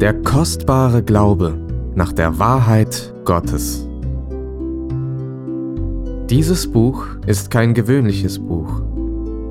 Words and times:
Der 0.00 0.12
kostbare 0.12 1.04
Glaube 1.04 1.56
nach 1.94 2.12
der 2.12 2.40
Wahrheit 2.40 3.14
Gottes. 3.24 3.88
Dieses 6.28 6.66
Buch 6.66 7.06
ist 7.28 7.52
kein 7.52 7.74
gewöhnliches 7.74 8.40
Buch. 8.40 8.82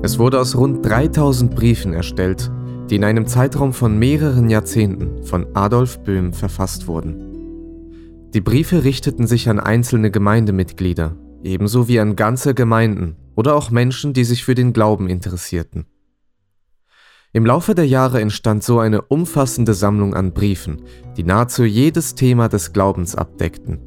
Es 0.02 0.18
wurde 0.18 0.38
aus 0.38 0.54
rund 0.54 0.84
3000 0.84 1.56
Briefen 1.56 1.94
erstellt, 1.94 2.50
die 2.90 2.96
in 2.96 3.04
einem 3.04 3.26
Zeitraum 3.26 3.72
von 3.72 3.98
mehreren 3.98 4.50
Jahrzehnten 4.50 5.24
von 5.24 5.46
Adolf 5.54 6.00
Böhm 6.00 6.34
verfasst 6.34 6.88
wurden. 6.88 8.28
Die 8.34 8.42
Briefe 8.42 8.84
richteten 8.84 9.26
sich 9.26 9.48
an 9.48 9.58
einzelne 9.58 10.10
Gemeindemitglieder, 10.10 11.16
ebenso 11.42 11.88
wie 11.88 11.98
an 12.00 12.16
ganze 12.16 12.52
Gemeinden 12.52 13.16
oder 13.34 13.56
auch 13.56 13.70
Menschen, 13.70 14.12
die 14.12 14.24
sich 14.24 14.44
für 14.44 14.54
den 14.54 14.74
Glauben 14.74 15.08
interessierten. 15.08 15.86
Im 17.36 17.44
Laufe 17.44 17.74
der 17.74 17.88
Jahre 17.88 18.20
entstand 18.20 18.62
so 18.62 18.78
eine 18.78 19.02
umfassende 19.02 19.74
Sammlung 19.74 20.14
an 20.14 20.32
Briefen, 20.32 20.82
die 21.16 21.24
nahezu 21.24 21.64
jedes 21.64 22.14
Thema 22.14 22.48
des 22.48 22.72
Glaubens 22.72 23.16
abdeckten. 23.16 23.80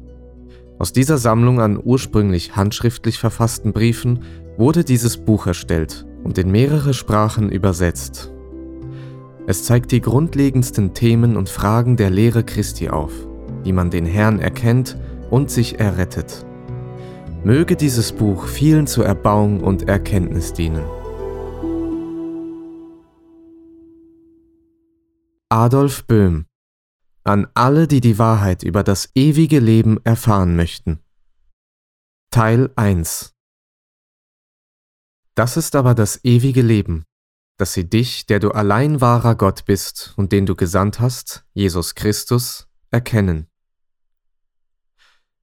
Aus 0.78 0.92
dieser 0.92 1.16
Sammlung 1.16 1.58
an 1.58 1.80
ursprünglich 1.82 2.56
handschriftlich 2.56 3.18
verfassten 3.18 3.72
Briefen 3.72 4.20
wurde 4.58 4.84
dieses 4.84 5.16
Buch 5.16 5.46
erstellt 5.46 6.04
und 6.24 6.36
in 6.36 6.50
mehrere 6.50 6.92
Sprachen 6.92 7.50
übersetzt. 7.50 8.30
Es 9.46 9.64
zeigt 9.64 9.92
die 9.92 10.02
grundlegendsten 10.02 10.92
Themen 10.92 11.34
und 11.34 11.48
Fragen 11.48 11.96
der 11.96 12.10
Lehre 12.10 12.44
Christi 12.44 12.90
auf, 12.90 13.12
wie 13.64 13.72
man 13.72 13.88
den 13.88 14.04
Herrn 14.04 14.40
erkennt 14.40 14.98
und 15.30 15.50
sich 15.50 15.80
errettet. 15.80 16.44
Möge 17.44 17.76
dieses 17.76 18.12
Buch 18.12 18.46
vielen 18.46 18.86
zur 18.86 19.06
Erbauung 19.06 19.60
und 19.60 19.88
Erkenntnis 19.88 20.52
dienen. 20.52 20.84
Adolf 25.50 26.06
Böhm 26.06 26.44
an 27.24 27.46
alle, 27.54 27.88
die 27.88 28.02
die 28.02 28.18
Wahrheit 28.18 28.62
über 28.62 28.82
das 28.82 29.10
ewige 29.14 29.60
Leben 29.60 29.98
erfahren 30.04 30.56
möchten. 30.56 31.00
Teil 32.30 32.70
1 32.76 33.34
Das 35.34 35.56
ist 35.56 35.74
aber 35.74 35.94
das 35.94 36.22
ewige 36.22 36.60
Leben, 36.60 37.04
dass 37.56 37.72
sie 37.72 37.88
dich, 37.88 38.26
der 38.26 38.40
du 38.40 38.50
allein 38.50 39.00
wahrer 39.00 39.36
Gott 39.36 39.64
bist 39.64 40.12
und 40.18 40.32
den 40.32 40.44
du 40.44 40.54
gesandt 40.54 41.00
hast, 41.00 41.46
Jesus 41.54 41.94
Christus, 41.94 42.68
erkennen. 42.90 43.46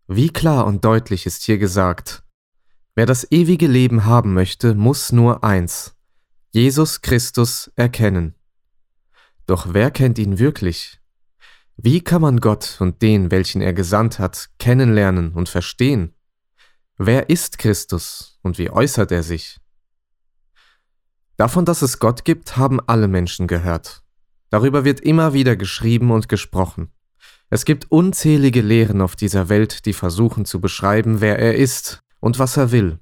Wie 0.05 0.29
klar 0.29 0.67
und 0.67 0.85
deutlich 0.85 1.25
ist 1.25 1.41
hier 1.41 1.57
gesagt, 1.57 2.23
wer 2.93 3.07
das 3.07 3.31
ewige 3.31 3.65
Leben 3.65 4.05
haben 4.05 4.35
möchte, 4.35 4.75
muss 4.75 5.11
nur 5.11 5.43
eins, 5.43 5.95
Jesus 6.51 7.01
Christus 7.01 7.71
erkennen. 7.75 8.35
Doch 9.45 9.73
wer 9.73 9.91
kennt 9.91 10.17
ihn 10.17 10.39
wirklich? 10.39 10.99
Wie 11.77 12.01
kann 12.01 12.21
man 12.21 12.39
Gott 12.39 12.77
und 12.79 13.01
den, 13.01 13.31
welchen 13.31 13.61
er 13.61 13.73
gesandt 13.73 14.17
hat, 14.17 14.49
kennenlernen 14.59 15.33
und 15.33 15.49
verstehen? 15.49 16.13
Wer 16.97 17.29
ist 17.29 17.57
Christus 17.57 18.39
und 18.41 18.57
wie 18.57 18.69
äußert 18.69 19.11
er 19.11 19.23
sich? 19.23 19.59
Davon, 21.37 21.65
dass 21.65 21.81
es 21.81 21.99
Gott 21.99 22.23
gibt, 22.23 22.55
haben 22.55 22.79
alle 22.79 23.09
Menschen 23.09 23.47
gehört. 23.47 24.03
Darüber 24.49 24.85
wird 24.85 25.01
immer 25.01 25.33
wieder 25.33 25.57
geschrieben 25.57 26.11
und 26.11 26.29
gesprochen. 26.29 26.91
Es 27.49 27.65
gibt 27.65 27.91
unzählige 27.91 28.61
Lehren 28.61 29.01
auf 29.01 29.15
dieser 29.15 29.49
Welt, 29.49 29.85
die 29.85 29.93
versuchen 29.93 30.45
zu 30.45 30.61
beschreiben, 30.61 31.19
wer 31.19 31.37
er 31.37 31.55
ist 31.55 31.99
und 32.19 32.39
was 32.39 32.57
er 32.57 32.71
will. 32.71 32.99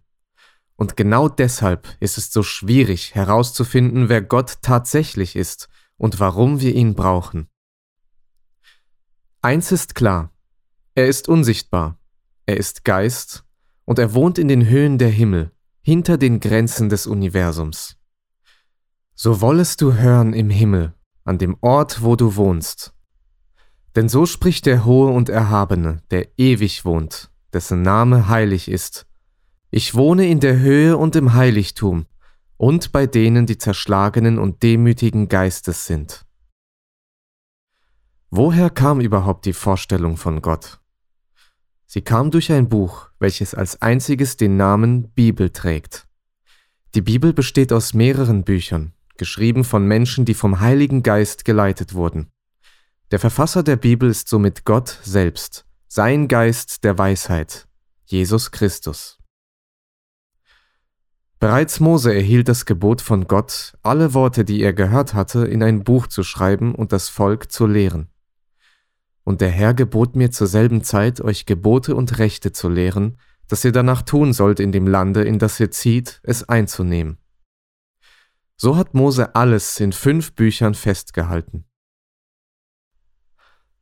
Und 0.76 0.98
genau 0.98 1.30
deshalb 1.30 1.88
ist 2.00 2.18
es 2.18 2.34
so 2.34 2.42
schwierig 2.42 3.14
herauszufinden, 3.14 4.10
wer 4.10 4.22
Gott 4.22 4.58
tatsächlich 4.64 5.36
ist 5.36 5.70
und 6.04 6.20
warum 6.20 6.60
wir 6.60 6.76
ihn 6.76 6.96
brauchen. 6.96 7.48
Eins 9.42 9.72
ist 9.72 9.96
klar, 9.96 10.34
er 10.96 11.08
ist 11.08 11.30
unsichtbar, 11.30 11.98
er 12.46 12.58
ist 12.58 12.84
Geist 12.84 13.46
und 13.86 14.00
er 14.00 14.14
wohnt 14.14 14.38
in 14.38 14.50
den 14.50 14.68
Höhen 14.68 14.98
der 14.98 15.08
Himmel, 15.08 15.54
hinter 15.82 16.18
den 16.18 16.42
Grenzen 16.42 16.90
des 16.90 17.08
Universums. 17.08 17.96
So 19.16 19.40
wollest 19.40 19.80
du 19.80 19.94
hören 19.94 20.34
im 20.34 20.50
Himmel, 20.50 20.94
an 21.24 21.38
dem 21.38 21.56
Ort, 21.62 22.04
wo 22.04 22.18
du 22.18 22.36
wohnst. 22.36 22.94
Denn 23.96 24.10
so 24.10 24.26
spricht 24.26 24.66
der 24.66 24.84
Hohe 24.84 25.10
und 25.10 25.30
Erhabene, 25.30 26.04
der 26.12 26.38
ewig 26.38 26.84
wohnt, 26.84 27.32
dessen 27.54 27.82
Name 27.82 28.28
heilig 28.28 28.70
ist. 28.70 29.06
Ich 29.72 29.96
wohne 29.96 30.28
in 30.28 30.42
der 30.42 30.60
Höhe 30.60 30.98
und 30.98 31.16
im 31.16 31.34
Heiligtum, 31.34 32.08
und 32.64 32.94
bei 32.94 33.08
denen, 33.08 33.46
die 33.46 33.58
zerschlagenen 33.58 34.40
und 34.40 34.64
demütigen 34.64 35.28
Geistes 35.28 35.86
sind. 35.86 36.26
Woher 38.30 38.70
kam 38.70 39.02
überhaupt 39.02 39.44
die 39.44 39.52
Vorstellung 39.52 40.16
von 40.16 40.42
Gott? 40.42 40.80
Sie 41.86 42.04
kam 42.04 42.32
durch 42.32 42.54
ein 42.54 42.70
Buch, 42.70 43.10
welches 43.20 43.54
als 43.54 43.82
einziges 43.82 44.38
den 44.38 44.56
Namen 44.56 45.10
Bibel 45.10 45.50
trägt. 45.50 46.08
Die 46.96 47.02
Bibel 47.02 47.34
besteht 47.34 47.74
aus 47.74 47.94
mehreren 47.94 48.46
Büchern, 48.46 48.94
geschrieben 49.18 49.66
von 49.66 49.86
Menschen, 49.86 50.24
die 50.24 50.34
vom 50.34 50.62
Heiligen 50.62 51.04
Geist 51.04 51.44
geleitet 51.44 51.94
wurden. 51.94 52.32
Der 53.12 53.20
Verfasser 53.20 53.64
der 53.64 53.76
Bibel 53.76 54.10
ist 54.10 54.30
somit 54.30 54.64
Gott 54.64 55.02
selbst, 55.04 55.66
sein 55.90 56.30
Geist 56.30 56.86
der 56.86 56.98
Weisheit, 56.98 57.68
Jesus 58.06 58.52
Christus. 58.52 59.20
Bereits 61.44 61.82
Mose 61.82 62.16
erhielt 62.16 62.48
das 62.48 62.66
Gebot 62.66 63.02
von 63.02 63.28
Gott, 63.28 63.78
alle 63.82 64.14
Worte, 64.14 64.46
die 64.46 64.62
er 64.62 64.72
gehört 64.72 65.14
hatte, 65.14 65.46
in 65.46 65.62
ein 65.62 65.84
Buch 65.84 66.08
zu 66.08 66.24
schreiben 66.24 66.74
und 66.74 66.94
das 66.94 67.10
Volk 67.10 67.52
zu 67.52 67.68
lehren. 67.68 68.08
Und 69.26 69.42
der 69.42 69.50
Herr 69.50 69.74
gebot 69.74 70.16
mir 70.16 70.32
zur 70.32 70.48
selben 70.48 70.86
Zeit, 70.86 71.20
euch 71.20 71.46
Gebote 71.46 71.98
und 71.98 72.18
Rechte 72.18 72.54
zu 72.54 72.70
lehren, 72.70 73.18
dass 73.50 73.66
ihr 73.66 73.74
danach 73.74 74.04
tun 74.04 74.32
sollt 74.32 74.62
in 74.62 74.72
dem 74.72 74.88
Lande, 74.88 75.26
in 75.26 75.38
das 75.38 75.60
ihr 75.60 75.70
zieht, 75.70 76.22
es 76.24 76.48
einzunehmen. 76.48 77.18
So 78.56 78.78
hat 78.78 78.94
Mose 78.94 79.36
alles 79.36 79.82
in 79.82 79.92
fünf 79.92 80.36
Büchern 80.36 80.76
festgehalten. 80.76 81.66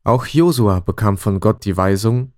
Auch 0.03 0.25
Josua 0.25 0.79
bekam 0.79 1.15
von 1.15 1.39
Gott 1.39 1.63
die 1.65 1.77
Weisung, 1.77 2.33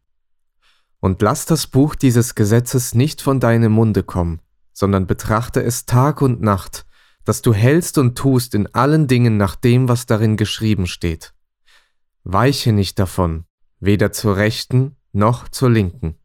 und 1.00 1.22
lass 1.22 1.46
das 1.46 1.68
Buch 1.68 1.96
dieses 1.96 2.36
Gesetzes 2.36 2.94
nicht 2.94 3.22
von 3.22 3.40
deinem 3.40 3.72
Munde 3.72 4.04
kommen, 4.04 4.42
sondern 4.74 5.08
betrachte 5.08 5.64
es 5.64 5.86
Tag 5.86 6.22
und 6.22 6.42
Nacht, 6.42 6.86
dass 7.24 7.42
du 7.42 7.54
hältst 7.54 7.98
und 7.98 8.18
tust 8.18 8.54
in 8.54 8.68
allen 8.74 9.08
Dingen 9.08 9.38
nach 9.38 9.56
dem, 9.56 9.88
was 9.88 10.06
darin 10.06 10.36
geschrieben 10.36 10.88
steht. 10.88 11.34
Weiche 12.24 12.74
nicht 12.74 13.00
davon, 13.00 13.46
weder 13.80 14.12
zur 14.12 14.36
rechten 14.38 14.96
noch 15.14 15.48
zur 15.48 15.70
linken. 15.70 16.16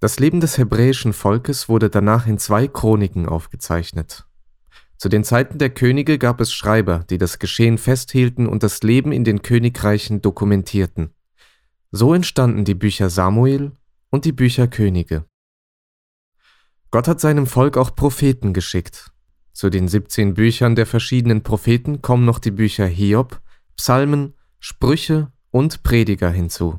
Das 0.00 0.18
Leben 0.18 0.40
des 0.40 0.58
hebräischen 0.58 1.14
Volkes 1.14 1.68
wurde 1.68 1.88
danach 1.88 2.26
in 2.26 2.38
zwei 2.38 2.68
Chroniken 2.68 3.26
aufgezeichnet. 3.26 4.26
Zu 4.98 5.08
den 5.08 5.24
Zeiten 5.24 5.58
der 5.58 5.70
Könige 5.70 6.18
gab 6.18 6.40
es 6.40 6.52
Schreiber, 6.52 7.04
die 7.10 7.18
das 7.18 7.38
Geschehen 7.38 7.78
festhielten 7.78 8.46
und 8.46 8.62
das 8.62 8.82
Leben 8.82 9.12
in 9.12 9.24
den 9.24 9.42
Königreichen 9.42 10.22
dokumentierten. 10.22 11.14
So 11.92 12.14
entstanden 12.14 12.64
die 12.64 12.74
Bücher 12.74 13.10
Samuel 13.10 13.72
und 14.10 14.24
die 14.24 14.32
Bücher 14.32 14.68
Könige. 14.68 15.24
Gott 16.96 17.08
hat 17.08 17.20
seinem 17.20 17.46
Volk 17.46 17.76
auch 17.76 17.94
Propheten 17.94 18.54
geschickt. 18.54 19.12
Zu 19.52 19.68
den 19.68 19.86
17 19.86 20.32
Büchern 20.32 20.76
der 20.76 20.86
verschiedenen 20.86 21.42
Propheten 21.42 22.00
kommen 22.00 22.24
noch 22.24 22.38
die 22.38 22.50
Bücher 22.50 22.86
Hiob, 22.86 23.42
Psalmen, 23.76 24.32
Sprüche 24.60 25.30
und 25.50 25.82
Prediger 25.82 26.30
hinzu. 26.30 26.78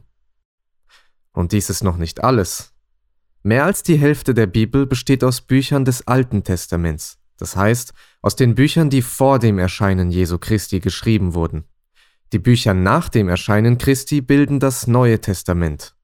Und 1.33 1.51
dies 1.51 1.69
ist 1.69 1.83
noch 1.83 1.97
nicht 1.97 2.23
alles. 2.23 2.73
Mehr 3.43 3.65
als 3.65 3.83
die 3.83 3.99
Hälfte 3.99 4.33
der 4.33 4.47
Bibel 4.47 4.87
besteht 4.87 5.23
aus 5.23 5.41
Büchern 5.41 5.85
des 5.85 6.07
Alten 6.07 6.43
Testaments, 6.43 7.19
das 7.37 7.55
heißt 7.55 7.93
aus 8.23 8.35
den 8.35 8.55
Büchern, 8.55 8.89
die 8.89 9.03
vor 9.03 9.37
dem 9.37 9.59
Erscheinen 9.59 10.09
Jesu 10.09 10.39
Christi 10.39 10.79
geschrieben 10.79 11.35
wurden. 11.35 11.65
Die 12.33 12.39
Bücher 12.39 12.73
nach 12.73 13.09
dem 13.09 13.29
Erscheinen 13.29 13.77
Christi 13.77 14.21
bilden 14.21 14.59
das 14.59 14.87
Neue 14.87 15.21
Testament. 15.21 15.95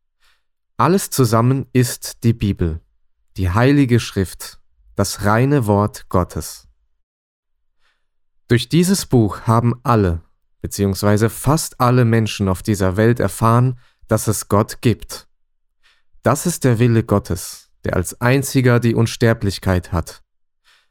Alles 0.77 1.09
zusammen 1.09 1.65
ist 1.73 2.23
die 2.23 2.33
Bibel 2.33 2.82
die 3.37 3.49
heilige 3.49 3.99
Schrift, 3.99 4.59
das 4.95 5.25
reine 5.25 5.65
Wort 5.65 6.07
Gottes. 6.09 6.67
Durch 8.47 8.69
dieses 8.69 9.07
Buch 9.07 9.41
haben 9.41 9.73
alle, 9.83 10.21
beziehungsweise 10.61 11.29
fast 11.29 11.79
alle 11.79 12.05
Menschen 12.05 12.47
auf 12.47 12.61
dieser 12.61 12.95
Welt 12.95 13.19
erfahren, 13.19 13.79
dass 14.07 14.27
es 14.27 14.49
Gott 14.49 14.81
gibt. 14.81 15.27
Das 16.21 16.45
ist 16.45 16.63
der 16.63 16.77
Wille 16.77 17.03
Gottes, 17.03 17.71
der 17.83 17.95
als 17.95 18.21
einziger 18.21 18.79
die 18.79 18.93
Unsterblichkeit 18.93 19.91
hat. 19.91 20.21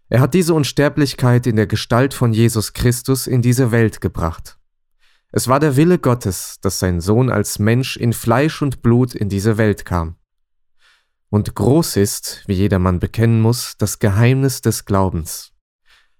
Er 0.08 0.20
hat 0.20 0.34
diese 0.34 0.54
Unsterblichkeit 0.54 1.46
in 1.46 1.56
der 1.56 1.66
Gestalt 1.66 2.12
von 2.12 2.32
Jesus 2.32 2.72
Christus 2.72 3.26
in 3.26 3.40
diese 3.40 3.70
Welt 3.70 4.00
gebracht. 4.00 4.58
Es 5.30 5.46
war 5.48 5.60
der 5.60 5.76
Wille 5.76 5.98
Gottes, 5.98 6.58
dass 6.60 6.80
sein 6.80 7.00
Sohn 7.00 7.30
als 7.30 7.58
Mensch 7.58 7.96
in 7.96 8.12
Fleisch 8.12 8.60
und 8.60 8.82
Blut 8.82 9.14
in 9.14 9.28
diese 9.28 9.56
Welt 9.56 9.84
kam. 9.84 10.16
Und 11.32 11.54
groß 11.54 11.96
ist, 11.96 12.44
wie 12.46 12.52
jedermann 12.52 12.98
bekennen 12.98 13.40
muss, 13.40 13.78
das 13.78 13.98
Geheimnis 13.98 14.60
des 14.60 14.84
Glaubens. 14.84 15.54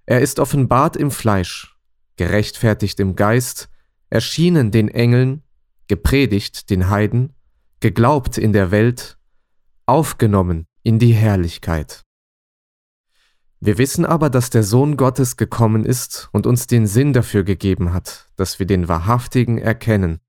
Er 0.07 0.23
ist 0.23 0.39
offenbart 0.39 0.97
im 0.97 1.11
Fleisch, 1.11 1.77
gerechtfertigt 2.17 2.99
im 2.99 3.15
Geist, 3.15 3.69
erschienen 4.09 4.71
den 4.71 4.89
Engeln, 4.89 5.43
gepredigt 5.87 6.71
den 6.71 6.89
Heiden, 6.89 7.35
geglaubt 7.81 8.39
in 8.39 8.55
der 8.55 8.71
Welt, 8.71 9.19
aufgenommen 9.85 10.67
in 10.83 10.99
die 10.99 11.13
Herrlichkeit. 11.13 12.01
Wir 13.61 13.77
wissen 13.77 14.07
aber, 14.07 14.31
dass 14.31 14.49
der 14.49 14.63
Sohn 14.63 14.97
Gottes 14.97 15.37
gekommen 15.37 15.85
ist 15.85 16.31
und 16.33 16.47
uns 16.47 16.69
den 16.69 16.87
Sinn 16.87 17.13
dafür 17.13 17.45
gegeben 17.45 17.93
hat, 17.93 18.31
dass 18.37 18.59
wir 18.59 18.67
den 18.67 18.89
Wahrhaftigen 18.89 19.59
erkennen. 19.59 20.21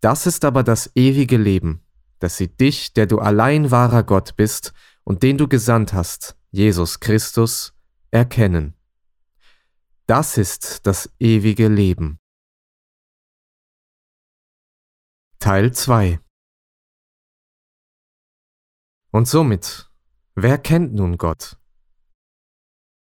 Das 0.00 0.26
ist 0.26 0.44
aber 0.44 0.64
das 0.64 0.90
ewige 0.96 1.36
Leben, 1.36 1.84
dass 2.18 2.36
sie 2.36 2.48
dich, 2.48 2.92
der 2.92 3.06
du 3.06 3.18
allein 3.18 3.70
wahrer 3.70 4.02
Gott 4.02 4.36
bist 4.36 4.72
und 5.04 5.22
den 5.22 5.38
du 5.38 5.48
gesandt 5.48 5.92
hast, 5.92 6.36
Jesus 6.50 7.00
Christus, 7.00 7.74
erkennen. 8.10 8.74
Das 10.06 10.38
ist 10.38 10.86
das 10.86 11.10
ewige 11.18 11.68
Leben. 11.68 12.18
Teil 15.38 15.72
2 15.72 16.18
Und 19.10 19.28
somit, 19.28 19.90
wer 20.34 20.58
kennt 20.58 20.94
nun 20.94 21.18
Gott? 21.18 21.58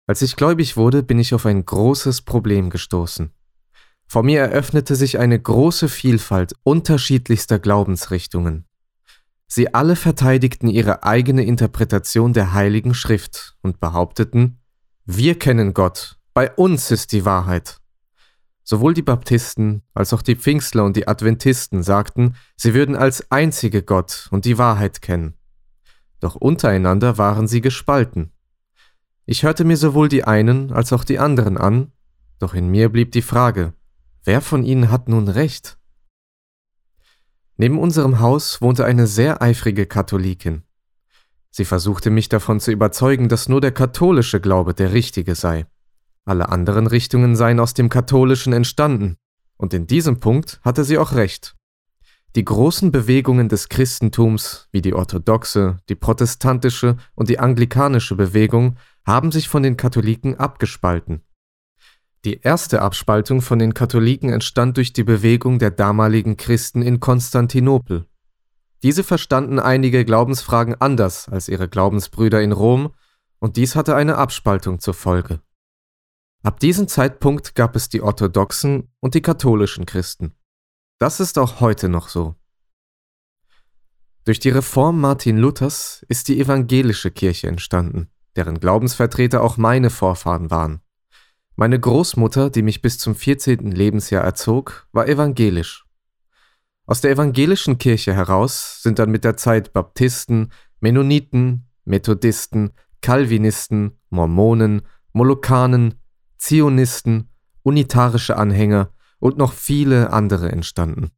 Als 0.07 0.22
ich 0.22 0.36
gläubig 0.36 0.78
wurde, 0.78 1.04
bin 1.04 1.19
ich 1.19 1.34
auf 1.34 1.46
ein 1.46 1.66
großes 1.66 2.22
Problem 2.22 2.69
gestoßen. 2.69 3.34
Vor 4.07 4.24
mir 4.24 4.40
eröffnete 4.42 4.96
sich 4.96 5.18
eine 5.19 5.40
große 5.40 5.90
Vielfalt 5.90 6.56
unterschiedlichster 6.63 7.60
Glaubensrichtungen. 7.60 8.68
Sie 9.47 9.74
alle 9.74 9.95
verteidigten 9.95 10.68
ihre 10.68 11.03
eigene 11.03 11.44
Interpretation 11.44 12.33
der 12.33 12.53
Heiligen 12.53 12.94
Schrift 12.94 13.56
und 13.62 13.80
behaupteten, 13.80 14.59
wir 15.06 15.38
kennen 15.38 15.74
Gott, 15.74 16.18
bei 16.33 16.51
uns 16.51 16.89
ist 16.89 17.12
die 17.12 17.25
Wahrheit. 17.25 17.80
Sowohl 18.63 18.95
die 18.95 19.03
Baptisten 19.03 19.83
als 19.94 20.12
auch 20.13 20.24
die 20.24 20.36
Pfingstler 20.36 20.83
und 20.83 20.97
die 20.97 21.07
Adventisten 21.07 21.83
sagten, 21.83 22.36
sie 22.57 22.74
würden 22.74 22.95
als 22.95 23.31
einzige 23.31 23.83
Gott 23.83 24.27
und 24.31 24.45
die 24.45 24.57
Wahrheit 24.57 25.03
kennen. 25.03 25.36
Doch 26.19 26.36
untereinander 26.36 27.19
waren 27.19 27.47
sie 27.47 27.62
gespalten. 27.62 28.31
Ich 29.27 29.44
hörte 29.44 29.63
mir 29.63 29.77
sowohl 29.77 30.09
die 30.09 30.24
einen 30.24 30.71
als 30.71 30.92
auch 30.92 31.03
die 31.03 31.19
anderen 31.19 31.57
an, 31.57 31.92
doch 32.39 32.56
in 32.56 32.68
mir 32.69 32.89
blieb 32.89 33.12
die 33.12 33.21
Frage, 33.21 33.74
wer 34.24 34.42
von 34.42 34.63
ihnen 34.63 34.89
hat 34.89 35.07
nun 35.07 35.27
recht? 35.27 35.77
Neben 37.57 37.80
unserem 37.80 38.19
Haus 38.19 38.62
wohnte 38.62 38.86
eine 38.86 39.07
sehr 39.07 39.42
eifrige 39.42 39.86
Katholikin. 39.86 40.63
Sie 41.52 41.63
versuchte 41.63 42.10
mich 42.10 42.28
davon 42.28 42.60
zu 42.60 42.72
überzeugen, 42.72 43.30
dass 43.30 43.48
nur 43.48 43.62
der 43.62 43.72
katholische 43.72 44.42
Glaube 44.42 44.74
der 44.74 44.92
richtige 44.92 45.36
sei. 45.36 45.66
Alle 46.25 46.50
anderen 46.50 46.88
Richtungen 46.88 47.36
seien 47.38 47.62
aus 47.62 47.74
dem 47.74 47.88
katholischen 47.88 48.52
entstanden, 48.52 49.16
und 49.56 49.74
in 49.74 49.88
diesem 49.88 50.19
Punkt 50.19 50.60
hatte 50.63 50.84
sie 50.84 50.98
auch 50.98 51.13
recht. 51.13 51.56
Die 52.36 52.44
großen 52.44 52.92
Bewegungen 52.92 53.48
des 53.48 53.69
Christentums, 53.69 54.68
wie 54.74 54.81
die 54.81 54.94
orthodoxe, 54.94 55.78
die 55.88 55.96
protestantische 55.96 56.98
und 57.13 57.30
die 57.30 57.40
anglikanische 57.40 58.16
Bewegung, 58.16 58.75
haben 59.06 59.31
sich 59.31 59.48
von 59.48 59.63
den 59.63 59.78
Katholiken 59.78 60.36
abgespalten. 60.36 61.22
Die 62.25 62.42
erste 62.42 62.81
Abspaltung 62.81 63.42
von 63.42 63.60
den 63.60 63.74
Katholiken 63.74 64.30
entstand 64.30 64.77
durch 64.77 64.94
die 64.94 65.04
Bewegung 65.04 65.60
der 65.60 65.72
damaligen 65.72 66.38
Christen 66.38 66.81
in 66.81 67.00
Konstantinopel. 67.00 68.07
Diese 68.83 69.04
verstanden 69.04 69.60
einige 69.60 70.04
Glaubensfragen 70.04 70.75
anders 70.81 71.30
als 71.30 71.48
ihre 71.48 71.69
Glaubensbrüder 71.69 72.42
in 72.42 72.51
Rom, 72.51 72.94
und 73.39 73.57
dies 73.57 73.75
hatte 73.75 73.95
eine 73.95 74.18
Abspaltung 74.18 74.80
zur 74.80 74.95
Folge. 74.95 75.39
Ab 76.42 76.60
diesem 76.60 76.88
Zeitpunkt 76.88 77.54
gab 77.54 77.75
es 77.75 77.89
die 77.89 78.01
orthodoxen 78.01 78.92
und 79.00 79.13
die 79.13 79.21
katholischen 79.21 79.86
Christen. 79.86 80.33
Das 80.98 81.19
ist 81.19 81.38
auch 81.38 81.60
heute 81.60 81.89
noch 81.89 82.10
so. 82.10 82.36
Durch 84.24 84.39
die 84.39 84.50
Reform 84.50 85.00
Martin 85.00 85.38
Luthers 85.38 86.04
ist 86.10 86.28
die 86.28 86.39
evangelische 86.39 87.12
Kirche 87.12 87.48
entstanden 87.48 88.10
deren 88.36 88.60
Glaubensvertreter 88.60 89.42
auch 89.42 89.57
meine 89.57 89.89
Vorfahren 89.89 90.51
waren. 90.51 90.81
Meine 91.57 91.80
Großmutter, 91.80 92.50
die 92.50 92.62
mich 92.63 92.81
bis 92.81 92.98
zum 92.98 93.16
14. 93.16 93.72
Lebensjahr 93.72 94.24
erzog, 94.24 94.88
war 94.92 95.07
evangelisch. 95.07 95.86
Aus 96.86 97.00
der 97.00 97.12
evangelischen 97.12 97.78
Kirche 97.78 98.13
heraus 98.13 98.84
sind 98.84 99.00
dann 99.00 99.10
mit 99.10 99.24
der 99.24 99.38
Zeit 99.38 99.72
Baptisten, 99.72 100.52
Mennoniten, 100.81 101.68
Methodisten, 101.86 102.72
Calvinisten, 103.02 103.98
Mormonen, 104.10 104.81
Molokanen, 105.13 105.96
Zionisten, 106.38 107.30
unitarische 107.63 108.36
Anhänger 108.36 108.92
und 109.19 109.38
noch 109.38 109.54
viele 109.54 110.12
andere 110.12 110.52
entstanden. 110.52 111.12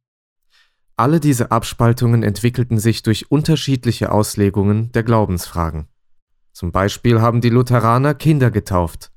Alle 0.96 1.18
diese 1.18 1.50
Abspaltungen 1.50 2.22
entwickelten 2.22 2.78
sich 2.78 3.02
durch 3.02 3.30
unterschiedliche 3.30 4.12
Auslegungen 4.12 4.92
der 4.92 5.02
Glaubensfragen. 5.02 5.88
Zum 6.52 6.70
Beispiel 6.70 7.20
haben 7.20 7.40
die 7.40 7.50
Lutheraner 7.50 8.14
Kinder 8.14 8.50
getauft. 8.50 9.10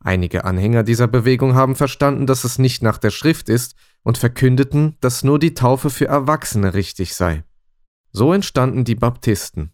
Einige 0.00 0.44
Anhänger 0.44 0.84
dieser 0.84 1.08
Bewegung 1.08 1.54
haben 1.54 1.74
verstanden, 1.74 2.26
dass 2.26 2.44
es 2.44 2.58
nicht 2.58 2.82
nach 2.82 2.98
der 2.98 3.10
Schrift 3.10 3.48
ist 3.48 3.74
und 4.02 4.18
verkündeten, 4.18 4.96
dass 5.00 5.24
nur 5.24 5.38
die 5.38 5.54
Taufe 5.54 5.90
für 5.90 6.06
Erwachsene 6.06 6.74
richtig 6.74 7.14
sei. 7.14 7.44
So 8.12 8.32
entstanden 8.32 8.84
die 8.84 8.94
Baptisten. 8.94 9.72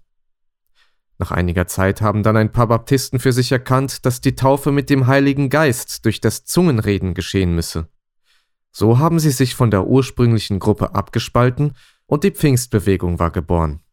Nach 1.19 1.31
einiger 1.31 1.67
Zeit 1.67 2.01
haben 2.01 2.23
dann 2.23 2.37
ein 2.37 2.51
paar 2.51 2.67
Baptisten 2.67 3.21
für 3.21 3.33
sich 3.33 3.53
erkannt, 3.53 4.05
dass 4.05 4.21
die 4.21 4.35
Taufe 4.35 4.73
mit 4.73 4.91
dem 4.91 5.07
Heiligen 5.07 5.51
Geist 5.51 6.05
durch 6.05 6.21
das 6.21 6.45
Zungenreden 6.45 7.15
geschehen 7.15 7.55
müsse. 7.55 7.89
So 8.73 8.99
haben 8.99 9.21
sie 9.21 9.31
sich 9.31 9.55
von 9.55 9.71
der 9.71 9.87
ursprünglichen 9.87 10.59
Gruppe 10.59 10.95
abgespalten 10.97 11.75
und 12.07 12.25
die 12.25 12.33
Pfingstbewegung 12.33 13.21
war 13.21 13.31
geboren. 13.31 13.84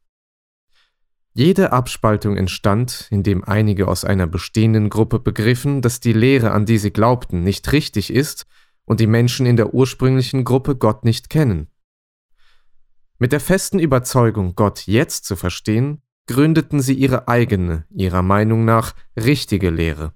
Jede 1.33 1.72
Abspaltung 1.72 2.36
entstand, 2.36 3.07
indem 3.10 3.44
einige 3.45 3.88
aus 3.88 4.04
einer 4.04 4.28
bestehenden 4.28 4.89
Gruppe 4.89 5.19
begriffen, 5.19 5.81
dass 5.81 6.01
die 6.01 6.12
Lehre, 6.12 6.51
an 6.51 6.66
die 6.66 6.78
sie 6.78 6.92
glaubten, 6.92 7.42
nicht 7.42 7.72
richtig 7.72 8.13
ist 8.13 8.45
und 8.83 9.00
die 9.00 9.07
Menschen 9.07 9.45
in 9.45 9.56
der 9.56 9.74
ursprünglichen 9.74 10.44
Gruppe 10.44 10.75
Gott 10.75 11.06
nicht 11.06 11.30
kennen. 11.30 11.68
Mit 13.18 13.31
der 13.31 13.39
festen 13.39 13.80
Überzeugung, 13.80 14.56
Gott 14.56 14.88
jetzt 14.88 15.25
zu 15.25 15.38
verstehen, 15.38 16.01
gründeten 16.28 16.81
sie 16.81 16.95
ihre 16.95 17.28
eigene, 17.28 17.86
ihrer 17.89 18.24
Meinung 18.24 18.66
nach 18.66 18.94
richtige 19.16 19.69
Lehre. 19.69 20.13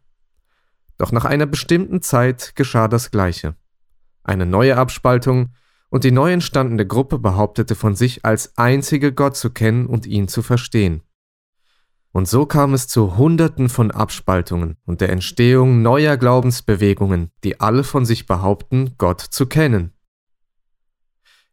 Doch 0.97 1.11
nach 1.11 1.25
einer 1.25 1.45
bestimmten 1.45 2.01
Zeit 2.01 2.55
geschah 2.55 2.87
das 2.87 3.11
Gleiche. 3.11 3.55
Eine 4.23 4.45
neue 4.45 4.75
Abspaltung, 4.77 5.53
und 5.95 6.03
die 6.03 6.11
neu 6.11 6.33
entstandene 6.33 6.85
Gruppe 6.85 7.19
behauptete 7.19 7.73
von 7.73 7.95
sich 7.95 8.25
als 8.25 8.57
einzige 8.57 9.13
Gott 9.13 9.37
zu 9.37 9.49
kennen 9.49 9.85
und 9.85 10.05
ihn 10.05 10.27
zu 10.27 10.41
verstehen. 10.41 11.03
Und 12.11 12.27
so 12.27 12.45
kam 12.45 12.73
es 12.73 12.89
zu 12.89 13.15
Hunderten 13.15 13.69
von 13.69 13.91
Abspaltungen 13.91 14.75
und 14.83 14.99
der 14.99 15.07
Entstehung 15.07 15.81
neuer 15.81 16.17
Glaubensbewegungen, 16.17 17.31
die 17.45 17.61
alle 17.61 17.85
von 17.85 18.05
sich 18.05 18.25
behaupten, 18.25 18.95
Gott 18.97 19.21
zu 19.21 19.45
kennen. 19.45 19.93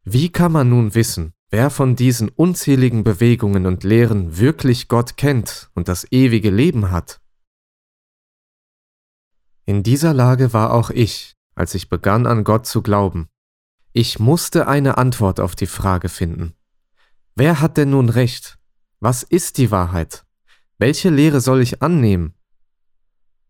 Wie 0.02 0.32
kann 0.32 0.50
man 0.50 0.70
nun 0.70 0.96
wissen, 0.96 1.34
wer 1.50 1.70
von 1.70 1.94
diesen 1.94 2.28
unzähligen 2.28 3.04
Bewegungen 3.04 3.64
und 3.64 3.84
Lehren 3.84 4.38
wirklich 4.38 4.88
Gott 4.88 5.16
kennt 5.16 5.70
und 5.76 5.86
das 5.86 6.10
ewige 6.10 6.50
Leben 6.50 6.90
hat? 6.90 7.20
In 9.66 9.84
dieser 9.84 10.12
Lage 10.12 10.52
war 10.52 10.72
auch 10.72 10.90
ich, 10.90 11.36
als 11.54 11.76
ich 11.76 11.88
begann 11.88 12.26
an 12.26 12.42
Gott 12.42 12.66
zu 12.66 12.82
glauben. 12.82 13.28
Ich 13.94 14.18
musste 14.18 14.68
eine 14.68 14.96
Antwort 14.96 15.38
auf 15.38 15.54
die 15.54 15.66
Frage 15.66 16.08
finden. 16.08 16.54
Wer 17.34 17.60
hat 17.60 17.76
denn 17.76 17.90
nun 17.90 18.08
recht? 18.08 18.58
Was 19.00 19.22
ist 19.22 19.58
die 19.58 19.70
Wahrheit? 19.70 20.24
Welche 20.78 21.10
Lehre 21.10 21.42
soll 21.42 21.60
ich 21.60 21.82
annehmen? 21.82 22.34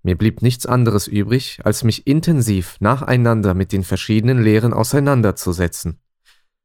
Mir 0.03 0.19
blieb 0.19 0.43
nichts 0.43 0.67
anderes 0.67 1.07
übrig, 1.07 1.61
als 1.63 1.85
mich 1.85 2.09
intensiv 2.09 2.77
nacheinander 2.81 3.55
mit 3.55 3.71
den 3.71 3.85
verschiedenen 3.85 4.43
Lehren 4.43 4.73
auseinanderzusetzen. 4.73 6.01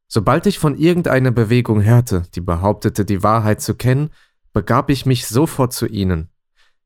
Sobald 0.08 0.46
ich 0.46 0.58
von 0.58 0.76
irgendeiner 0.76 1.30
Bewegung 1.30 1.84
hörte, 1.84 2.24
die 2.34 2.40
behauptete, 2.40 3.04
die 3.04 3.22
Wahrheit 3.22 3.60
zu 3.60 3.76
kennen, 3.76 4.10
begab 4.52 4.90
ich 4.90 5.06
mich 5.06 5.28
sofort 5.28 5.72
zu 5.72 5.86
ihnen. 5.86 6.30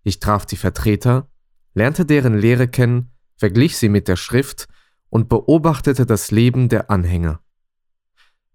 Ich 0.02 0.20
traf 0.20 0.44
die 0.44 0.56
Vertreter, 0.56 1.30
lernte 1.72 2.04
deren 2.04 2.36
Lehre 2.36 2.68
kennen, 2.68 3.12
verglich 3.36 3.78
sie 3.78 3.88
mit 3.88 4.08
der 4.08 4.16
Schrift 4.16 4.68
und 5.12 5.28
beobachtete 5.28 6.06
das 6.06 6.30
Leben 6.30 6.70
der 6.70 6.90
Anhänger. 6.90 7.40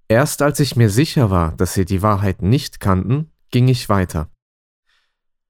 Erst 0.08 0.42
als 0.42 0.60
ich 0.60 0.76
mir 0.76 0.90
sicher 0.90 1.30
war, 1.30 1.56
dass 1.56 1.76
sie 1.76 1.86
die 1.86 2.02
Wahrheit 2.02 2.42
nicht 2.42 2.80
kannten, 2.80 3.30
ging 3.52 3.68
ich 3.68 3.90
weiter. 3.90 4.32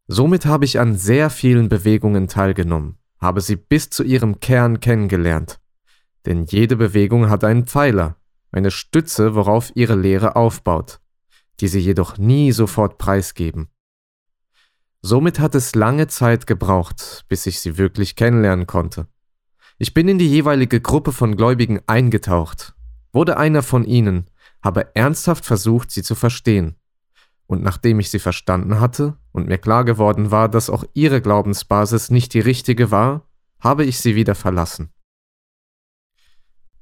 Somit 0.07 0.45
habe 0.45 0.65
ich 0.65 0.81
an 0.81 0.97
sehr 0.97 1.29
vielen 1.29 1.69
Bewegungen 1.69 2.27
teilgenommen, 2.27 2.97
habe 3.19 3.39
sie 3.39 3.55
bis 3.55 3.89
zu 3.89 4.03
ihrem 4.03 4.41
Kern 4.41 4.81
kennengelernt. 4.81 5.61
Denn 6.25 6.43
jede 6.43 6.75
Bewegung 6.75 7.29
hat 7.29 7.45
einen 7.45 7.67
Pfeiler, 7.67 8.17
eine 8.51 8.69
Stütze, 8.69 9.33
worauf 9.33 9.71
ihre 9.75 9.95
Lehre 9.95 10.35
aufbaut, 10.35 10.99
die 11.61 11.69
sie 11.69 11.79
jedoch 11.79 12.17
nie 12.17 12.51
sofort 12.51 12.97
preisgeben. 12.97 13.69
Somit 15.01 15.39
hat 15.39 15.55
es 15.55 15.73
lange 15.73 16.07
Zeit 16.07 16.47
gebraucht, 16.47 17.23
bis 17.29 17.45
ich 17.45 17.61
sie 17.61 17.77
wirklich 17.77 18.17
kennenlernen 18.17 18.67
konnte. 18.67 19.07
Ich 19.79 19.93
bin 19.93 20.07
in 20.07 20.17
die 20.17 20.27
jeweilige 20.27 20.81
Gruppe 20.81 21.11
von 21.11 21.35
Gläubigen 21.35 21.81
eingetaucht, 21.85 22.73
wurde 23.13 23.37
einer 23.37 23.61
von 23.61 23.83
ihnen, 23.83 24.25
habe 24.63 24.95
ernsthaft 24.95 25.45
versucht, 25.45 25.91
sie 25.91 26.01
zu 26.01 26.15
verstehen. 26.15 26.75
Und 27.45 27.61
nachdem 27.61 27.99
ich 27.99 28.09
sie 28.09 28.19
verstanden 28.19 28.79
hatte 28.79 29.17
und 29.31 29.47
mir 29.47 29.59
klar 29.59 29.85
geworden 29.85 30.31
war, 30.31 30.49
dass 30.49 30.71
auch 30.71 30.83
ihre 30.93 31.21
Glaubensbasis 31.21 32.09
nicht 32.09 32.33
die 32.33 32.39
richtige 32.39 32.89
war, 32.89 33.29
habe 33.59 33.85
ich 33.85 33.99
sie 33.99 34.15
wieder 34.15 34.33
verlassen. 34.33 34.89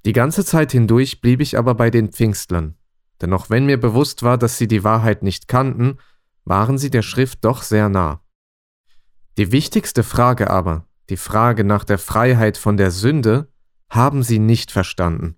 Die 0.06 0.14
ganze 0.14 0.46
Zeit 0.46 0.72
hindurch 0.72 1.20
blieb 1.20 1.42
ich 1.42 1.58
aber 1.58 1.76
bei 1.76 1.90
den 1.90 2.14
Pfingstlern, 2.14 2.76
denn 3.22 3.34
auch 3.34 3.50
wenn 3.50 3.66
mir 3.66 3.80
bewusst 3.80 4.24
war, 4.24 4.38
dass 4.38 4.58
sie 4.58 4.68
die 4.68 4.86
Wahrheit 4.86 5.22
nicht 5.22 5.50
kannten, 5.50 5.98
waren 6.46 6.78
sie 6.78 6.92
der 6.92 7.02
Schrift 7.02 7.44
doch 7.44 7.62
sehr 7.62 7.90
nah. 7.90 8.22
Die 9.38 9.52
wichtigste 9.52 10.04
Frage 10.04 10.50
aber, 10.50 10.88
die 11.10 11.18
Frage 11.18 11.64
nach 11.64 11.84
der 11.84 11.98
Freiheit 11.98 12.58
von 12.58 12.78
der 12.78 12.92
Sünde, 12.92 13.52
haben 13.90 14.24
sie 14.24 14.40
nicht 14.40 14.72
verstanden. 14.72 15.38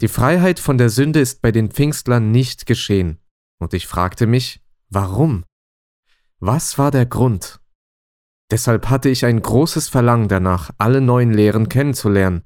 Die 0.00 0.08
Freiheit 0.08 0.58
von 0.60 0.78
der 0.78 0.88
Sünde 0.88 1.20
ist 1.20 1.42
bei 1.42 1.52
den 1.52 1.70
Pfingstlern 1.70 2.30
nicht 2.30 2.64
geschehen, 2.66 3.18
und 3.58 3.74
ich 3.74 3.86
fragte 3.86 4.26
mich, 4.26 4.62
warum? 4.88 5.44
Was 6.38 6.78
war 6.78 6.90
der 6.90 7.04
Grund? 7.04 7.60
Deshalb 8.50 8.88
hatte 8.88 9.10
ich 9.10 9.24
ein 9.26 9.42
großes 9.42 9.88
Verlangen 9.88 10.28
danach, 10.28 10.70
alle 10.78 11.00
neuen 11.00 11.32
Lehren 11.32 11.68
kennenzulernen, 11.68 12.42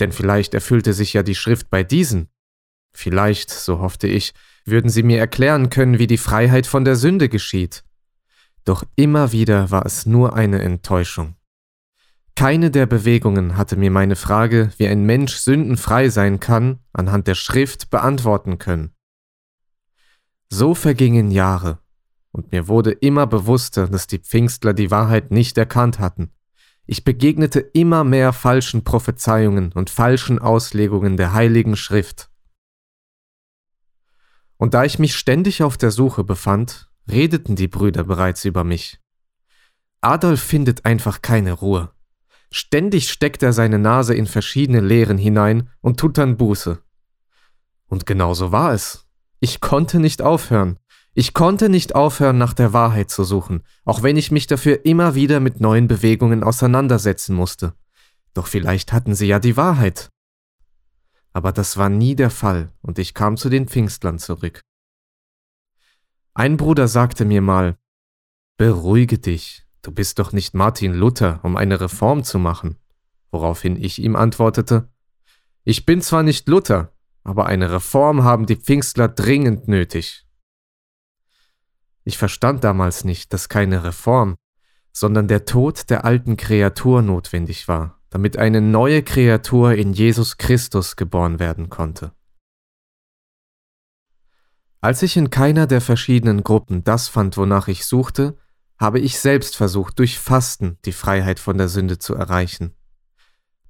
denn 0.00 0.12
vielleicht 0.12 0.54
erfüllte 0.54 0.92
sich 0.92 1.12
ja 1.12 1.22
die 1.22 1.36
Schrift 1.36 1.70
bei 1.70 1.84
diesen. 1.84 2.28
Vielleicht, 2.92 3.50
so 3.50 3.78
hoffte 3.78 4.08
ich, 4.08 4.34
würden 4.64 4.90
sie 4.90 5.04
mir 5.04 5.18
erklären 5.18 5.70
können, 5.70 5.98
wie 5.98 6.08
die 6.08 6.18
Freiheit 6.18 6.66
von 6.66 6.84
der 6.84 6.96
Sünde 6.96 7.28
geschieht. 7.28 7.84
Doch 8.64 8.84
immer 8.96 9.32
wieder 9.32 9.70
war 9.70 9.86
es 9.86 10.04
nur 10.04 10.34
eine 10.34 10.60
Enttäuschung. 10.60 11.37
Keine 12.38 12.70
der 12.70 12.86
Bewegungen 12.86 13.56
hatte 13.56 13.74
mir 13.74 13.90
meine 13.90 14.14
Frage, 14.14 14.70
wie 14.76 14.86
ein 14.86 15.02
Mensch 15.02 15.38
sündenfrei 15.38 16.08
sein 16.08 16.38
kann, 16.38 16.78
anhand 16.92 17.26
der 17.26 17.34
Schrift 17.34 17.90
beantworten 17.90 18.58
können. 18.58 18.94
So 20.48 20.76
vergingen 20.76 21.32
Jahre, 21.32 21.80
und 22.30 22.52
mir 22.52 22.68
wurde 22.68 22.92
immer 22.92 23.26
bewusster, 23.26 23.88
dass 23.88 24.06
die 24.06 24.20
Pfingstler 24.20 24.72
die 24.72 24.92
Wahrheit 24.92 25.32
nicht 25.32 25.58
erkannt 25.58 25.98
hatten. 25.98 26.30
Ich 26.86 27.02
begegnete 27.02 27.58
immer 27.58 28.04
mehr 28.04 28.32
falschen 28.32 28.84
Prophezeiungen 28.84 29.72
und 29.72 29.90
falschen 29.90 30.38
Auslegungen 30.38 31.16
der 31.16 31.32
heiligen 31.32 31.74
Schrift. 31.74 32.30
Und 34.58 34.74
da 34.74 34.84
ich 34.84 35.00
mich 35.00 35.16
ständig 35.16 35.64
auf 35.64 35.76
der 35.76 35.90
Suche 35.90 36.22
befand, 36.22 36.88
redeten 37.10 37.56
die 37.56 37.66
Brüder 37.66 38.04
bereits 38.04 38.44
über 38.44 38.62
mich. 38.62 39.00
Adolf 40.00 40.40
findet 40.40 40.84
einfach 40.84 41.20
keine 41.20 41.50
Ruhe. 41.50 41.90
Ständig 42.50 43.10
steckt 43.10 43.42
er 43.42 43.52
seine 43.52 43.78
Nase 43.78 44.14
in 44.14 44.26
verschiedene 44.26 44.80
Lehren 44.80 45.18
hinein 45.18 45.70
und 45.80 46.00
tut 46.00 46.18
dann 46.18 46.36
Buße. 46.36 46.82
Und 47.86 48.06
genau 48.06 48.34
so 48.34 48.52
war 48.52 48.72
es. 48.72 49.06
Ich 49.40 49.60
konnte 49.60 50.00
nicht 50.00 50.22
aufhören. 50.22 50.78
Ich 51.14 51.34
konnte 51.34 51.68
nicht 51.68 51.94
aufhören, 51.94 52.38
nach 52.38 52.54
der 52.54 52.72
Wahrheit 52.72 53.10
zu 53.10 53.24
suchen, 53.24 53.64
auch 53.84 54.02
wenn 54.02 54.16
ich 54.16 54.30
mich 54.30 54.46
dafür 54.46 54.84
immer 54.84 55.14
wieder 55.14 55.40
mit 55.40 55.60
neuen 55.60 55.88
Bewegungen 55.88 56.44
auseinandersetzen 56.44 57.34
musste. 57.34 57.74
Doch 58.34 58.46
vielleicht 58.46 58.92
hatten 58.92 59.14
sie 59.14 59.26
ja 59.26 59.40
die 59.40 59.56
Wahrheit. 59.56 60.10
Aber 61.32 61.52
das 61.52 61.76
war 61.76 61.88
nie 61.88 62.14
der 62.14 62.30
Fall, 62.30 62.72
und 62.82 62.98
ich 62.98 63.14
kam 63.14 63.36
zu 63.36 63.48
den 63.48 63.66
Pfingstlern 63.68 64.18
zurück. 64.18 64.60
Ein 66.34 66.56
Bruder 66.56 66.86
sagte 66.86 67.24
mir 67.24 67.42
mal, 67.42 67.76
Beruhige 68.56 69.18
dich, 69.18 69.66
du 69.88 69.94
bist 69.94 70.18
doch 70.18 70.32
nicht 70.32 70.52
Martin 70.52 70.92
Luther, 70.92 71.40
um 71.44 71.56
eine 71.56 71.80
Reform 71.80 72.22
zu 72.22 72.38
machen. 72.38 72.76
Woraufhin 73.30 73.82
ich 73.82 73.98
ihm 74.02 74.16
antwortete, 74.16 74.90
Ich 75.64 75.86
bin 75.86 76.02
zwar 76.02 76.22
nicht 76.22 76.46
Luther, 76.46 76.92
aber 77.24 77.46
eine 77.46 77.72
Reform 77.72 78.22
haben 78.22 78.44
die 78.44 78.56
Pfingstler 78.56 79.08
dringend 79.08 79.66
nötig. 79.66 80.26
Ich 82.04 82.18
verstand 82.18 82.64
damals 82.64 83.04
nicht, 83.04 83.32
dass 83.32 83.48
keine 83.48 83.82
Reform, 83.82 84.36
sondern 84.92 85.26
der 85.26 85.46
Tod 85.46 85.88
der 85.88 86.04
alten 86.04 86.36
Kreatur 86.36 87.00
notwendig 87.00 87.66
war, 87.66 87.98
damit 88.10 88.36
eine 88.36 88.60
neue 88.60 89.02
Kreatur 89.02 89.72
in 89.72 89.94
Jesus 89.94 90.36
Christus 90.36 90.96
geboren 90.96 91.38
werden 91.38 91.70
konnte. 91.70 92.12
Als 94.82 95.02
ich 95.02 95.16
in 95.16 95.30
keiner 95.30 95.66
der 95.66 95.80
verschiedenen 95.80 96.44
Gruppen 96.44 96.84
das 96.84 97.08
fand, 97.08 97.38
wonach 97.38 97.68
ich 97.68 97.86
suchte, 97.86 98.36
habe 98.78 99.00
ich 99.00 99.18
selbst 99.18 99.56
versucht, 99.56 99.98
durch 99.98 100.18
Fasten 100.18 100.78
die 100.84 100.92
Freiheit 100.92 101.40
von 101.40 101.58
der 101.58 101.68
Sünde 101.68 101.98
zu 101.98 102.14
erreichen. 102.14 102.74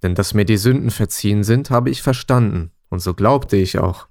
Denn 0.03 0.15
dass 0.15 0.35
mir 0.35 0.45
die 0.45 0.59
Sünden 0.59 0.91
verziehen 0.91 1.45
sind, 1.45 1.71
habe 1.71 1.91
ich 1.91 2.03
verstanden, 2.03 2.73
und 2.89 3.01
so 3.01 3.15
glaubte 3.15 3.57
ich 3.57 3.79
auch. 3.79 4.09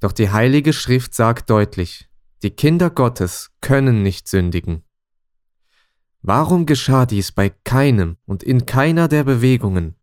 Doch 0.00 0.12
die 0.12 0.30
Heilige 0.30 0.72
Schrift 0.72 1.14
sagt 1.14 1.50
deutlich, 1.50 2.08
die 2.42 2.50
Kinder 2.50 2.90
Gottes 2.90 3.50
können 3.60 4.02
nicht 4.02 4.28
sündigen. 4.28 4.84
Warum 6.22 6.66
geschah 6.66 7.06
dies 7.06 7.32
bei 7.32 7.48
keinem 7.48 8.16
und 8.26 8.42
in 8.42 8.66
keiner 8.66 9.08
der 9.08 9.24
Bewegungen? 9.24 9.96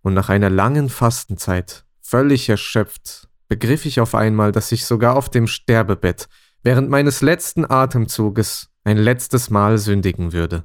Und 0.00 0.14
nach 0.14 0.28
einer 0.28 0.50
langen 0.50 0.88
Fastenzeit, 0.88 1.84
völlig 2.00 2.48
erschöpft, 2.48 3.28
begriff 3.48 3.84
ich 3.84 4.00
auf 4.00 4.14
einmal, 4.14 4.52
dass 4.52 4.72
ich 4.72 4.86
sogar 4.86 5.16
auf 5.16 5.28
dem 5.28 5.46
Sterbebett 5.46 6.28
während 6.64 6.90
meines 6.90 7.20
letzten 7.20 7.70
Atemzuges 7.70 8.70
ein 8.82 8.96
letztes 8.96 9.50
Mal 9.50 9.78
sündigen 9.78 10.32
würde. 10.32 10.64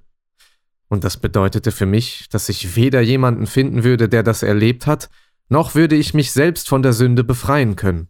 Und 0.87 1.03
das 1.03 1.17
bedeutete 1.17 1.71
für 1.71 1.85
mich, 1.85 2.27
dass 2.29 2.49
ich 2.49 2.75
weder 2.75 3.01
jemanden 3.01 3.45
finden 3.45 3.83
würde, 3.83 4.09
der 4.09 4.23
das 4.23 4.41
erlebt 4.41 4.87
hat, 4.87 5.09
noch 5.49 5.75
würde 5.75 5.95
ich 5.95 6.13
mich 6.13 6.31
selbst 6.31 6.67
von 6.67 6.81
der 6.81 6.93
Sünde 6.93 7.23
befreien 7.23 7.75
können. 7.75 8.07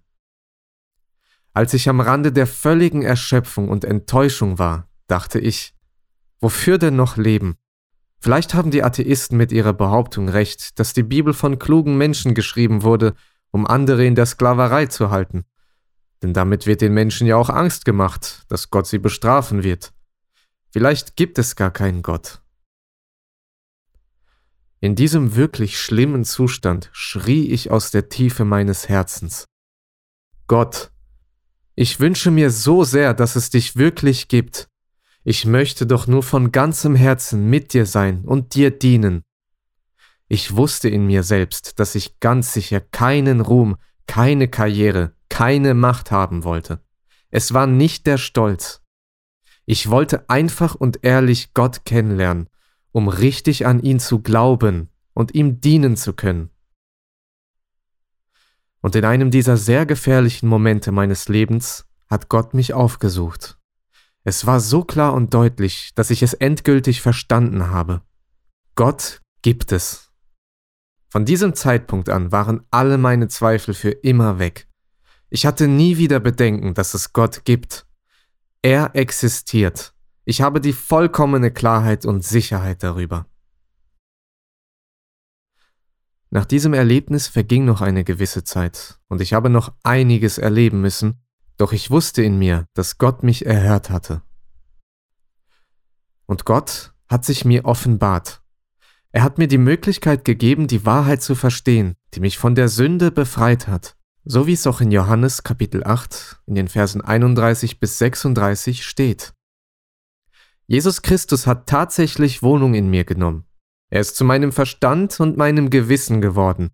Als 1.54 1.74
ich 1.74 1.90
am 1.90 2.00
Rande 2.00 2.32
der 2.32 2.48
völligen 2.48 3.02
Erschöpfung 3.02 3.68
und 3.70 3.84
Enttäuschung 3.84 4.60
war, 4.60 4.88
dachte 5.08 5.40
ich, 5.40 5.74
wofür 6.40 6.78
denn 6.78 6.96
noch 6.96 7.18
leben? 7.18 7.58
Vielleicht 8.20 8.54
haben 8.54 8.72
die 8.72 8.84
Atheisten 8.84 9.38
mit 9.38 9.52
ihrer 9.52 9.74
Behauptung 9.74 10.30
recht, 10.30 10.80
dass 10.80 10.94
die 10.94 11.04
Bibel 11.04 11.34
von 11.34 11.58
klugen 11.58 11.98
Menschen 11.98 12.34
geschrieben 12.36 12.84
wurde, 12.84 13.14
um 13.52 13.66
andere 13.66 14.06
in 14.06 14.16
der 14.16 14.26
Sklaverei 14.26 14.86
zu 14.86 15.10
halten. 15.10 15.46
Denn 16.22 16.34
damit 16.34 16.66
wird 16.66 16.82
den 16.82 16.94
Menschen 16.94 17.28
ja 17.28 17.38
auch 17.38 17.50
Angst 17.50 17.86
gemacht, 17.86 18.44
dass 18.50 18.70
Gott 18.70 18.88
sie 18.88 19.00
bestrafen 19.00 19.64
wird. 19.64 19.94
Vielleicht 20.72 21.16
gibt 21.16 21.40
es 21.40 21.56
gar 21.56 21.72
keinen 21.72 22.02
Gott. 22.02 22.42
In 24.82 24.96
diesem 24.96 25.36
wirklich 25.36 25.80
schlimmen 25.80 26.24
Zustand 26.24 26.90
schrie 26.94 27.48
ich 27.48 27.72
aus 27.72 27.92
der 27.92 28.10
Tiefe 28.10 28.46
meines 28.46 28.88
Herzens. 28.88 29.46
Gott, 30.48 30.92
ich 31.76 32.00
wünsche 32.00 32.32
mir 32.32 32.50
so 32.50 32.84
sehr, 32.84 33.14
dass 33.14 33.36
es 33.36 33.50
dich 33.50 33.76
wirklich 33.76 34.28
gibt. 34.28 34.68
Ich 35.24 35.46
möchte 35.46 35.86
doch 35.86 36.08
nur 36.08 36.24
von 36.24 36.52
ganzem 36.52 36.96
Herzen 36.96 37.50
mit 37.50 37.74
dir 37.74 37.86
sein 37.86 38.26
und 38.26 38.56
dir 38.56 38.72
dienen. 38.72 39.24
Ich 40.28 40.56
wusste 40.56 40.90
in 40.90 41.08
mir 41.08 41.24
selbst, 41.24 41.80
dass 41.80 41.96
ich 41.96 42.20
ganz 42.20 42.54
sicher 42.54 42.80
keinen 42.80 43.42
Ruhm, 43.42 43.78
keine 44.08 44.48
Karriere, 44.48 45.14
keine 45.40 45.74
Macht 45.74 46.12
haben 46.12 46.44
wollte. 46.44 46.82
Es 47.30 47.54
war 47.54 47.66
nicht 47.66 48.08
der 48.08 48.18
Stolz. 48.18 48.82
Ich 49.66 49.90
wollte 49.90 50.30
einfach 50.30 50.76
und 50.76 51.06
ehrlich 51.06 51.54
Gott 51.54 51.86
kennenlernen, 51.86 52.50
um 52.92 53.08
richtig 53.08 53.66
an 53.66 53.80
ihn 53.80 54.02
zu 54.02 54.20
glauben 54.20 54.90
und 55.14 55.34
ihm 55.34 55.62
dienen 55.62 55.96
zu 55.96 56.12
können. 56.12 56.50
Und 58.82 58.98
in 58.98 59.06
einem 59.06 59.32
dieser 59.32 59.56
sehr 59.56 59.86
gefährlichen 59.86 60.50
Momente 60.50 60.92
meines 60.92 61.30
Lebens 61.30 61.86
hat 62.10 62.28
Gott 62.28 62.54
mich 62.54 62.74
aufgesucht. 62.74 63.58
Es 64.26 64.46
war 64.46 64.60
so 64.60 64.84
klar 64.84 65.14
und 65.14 65.34
deutlich, 65.34 65.94
dass 65.96 66.10
ich 66.10 66.22
es 66.22 66.34
endgültig 66.34 67.02
verstanden 67.02 67.68
habe. 67.68 68.02
Gott 68.76 69.22
gibt 69.42 69.72
es. 69.72 70.12
Von 71.08 71.24
diesem 71.24 71.56
Zeitpunkt 71.56 72.10
an 72.10 72.34
waren 72.34 72.66
alle 72.72 72.98
meine 72.98 73.30
Zweifel 73.30 73.74
für 73.74 73.92
immer 73.92 74.38
weg. 74.38 74.69
Ich 75.30 75.46
hatte 75.46 75.68
nie 75.68 75.98
wieder 75.98 76.20
Bedenken, 76.20 76.74
dass 76.74 76.94
es 76.94 77.14
Gott 77.14 77.46
gibt. 77.46 77.86
Er 78.62 78.96
existiert. 78.96 79.94
Ich 80.26 80.42
habe 80.42 80.60
die 80.60 80.74
vollkommene 80.74 81.52
Klarheit 81.52 82.06
und 82.06 82.24
Sicherheit 82.24 82.84
darüber. 82.84 83.26
Nach 86.32 86.46
diesem 86.46 86.74
Erlebnis 86.74 87.28
verging 87.28 87.66
noch 87.66 87.82
eine 87.82 88.04
gewisse 88.04 88.44
Zeit, 88.44 89.00
und 89.08 89.20
ich 89.22 89.34
habe 89.34 89.50
noch 89.50 89.74
einiges 89.84 90.38
erleben 90.38 90.82
müssen, 90.82 91.24
doch 91.58 91.74
ich 91.74 91.90
wusste 91.90 92.22
in 92.22 92.38
mir, 92.38 92.68
dass 92.74 93.00
Gott 93.00 93.24
mich 93.24 93.46
erhört 93.46 93.90
hatte. 93.90 94.22
Und 96.28 96.46
Gott 96.46 96.94
hat 97.08 97.26
sich 97.26 97.46
mir 97.46 97.66
offenbart. 97.66 98.44
Er 99.12 99.24
hat 99.24 99.40
mir 99.40 99.48
die 99.48 99.58
Möglichkeit 99.58 100.24
gegeben, 100.24 100.68
die 100.68 100.86
Wahrheit 100.86 101.24
zu 101.24 101.34
verstehen, 101.34 101.96
die 102.14 102.20
mich 102.20 102.38
von 102.38 102.54
der 102.54 102.70
Sünde 102.70 103.10
befreit 103.10 103.68
hat, 103.68 103.98
so 104.32 104.46
wie 104.46 104.54
es 104.54 104.68
auch 104.68 104.80
in 104.80 104.92
Johannes 104.92 105.42
Kapitel 105.42 105.84
8 105.84 106.42
in 106.46 106.54
den 106.54 106.68
Versen 106.68 107.02
31 107.02 107.80
bis 107.80 107.98
36 107.98 108.86
steht. 108.86 109.34
Jesus 110.68 111.02
Christus 111.02 111.48
hat 111.48 111.68
tatsächlich 111.68 112.44
Wohnung 112.44 112.76
in 112.76 112.92
mir 112.92 113.06
genommen 113.06 113.46
Er 113.90 114.02
ist 114.02 114.16
zu 114.16 114.24
meinem 114.24 114.52
Verstand 114.52 115.20
und 115.20 115.36
meinem 115.36 115.72
Gewissen 115.72 116.22
geworden. 116.22 116.70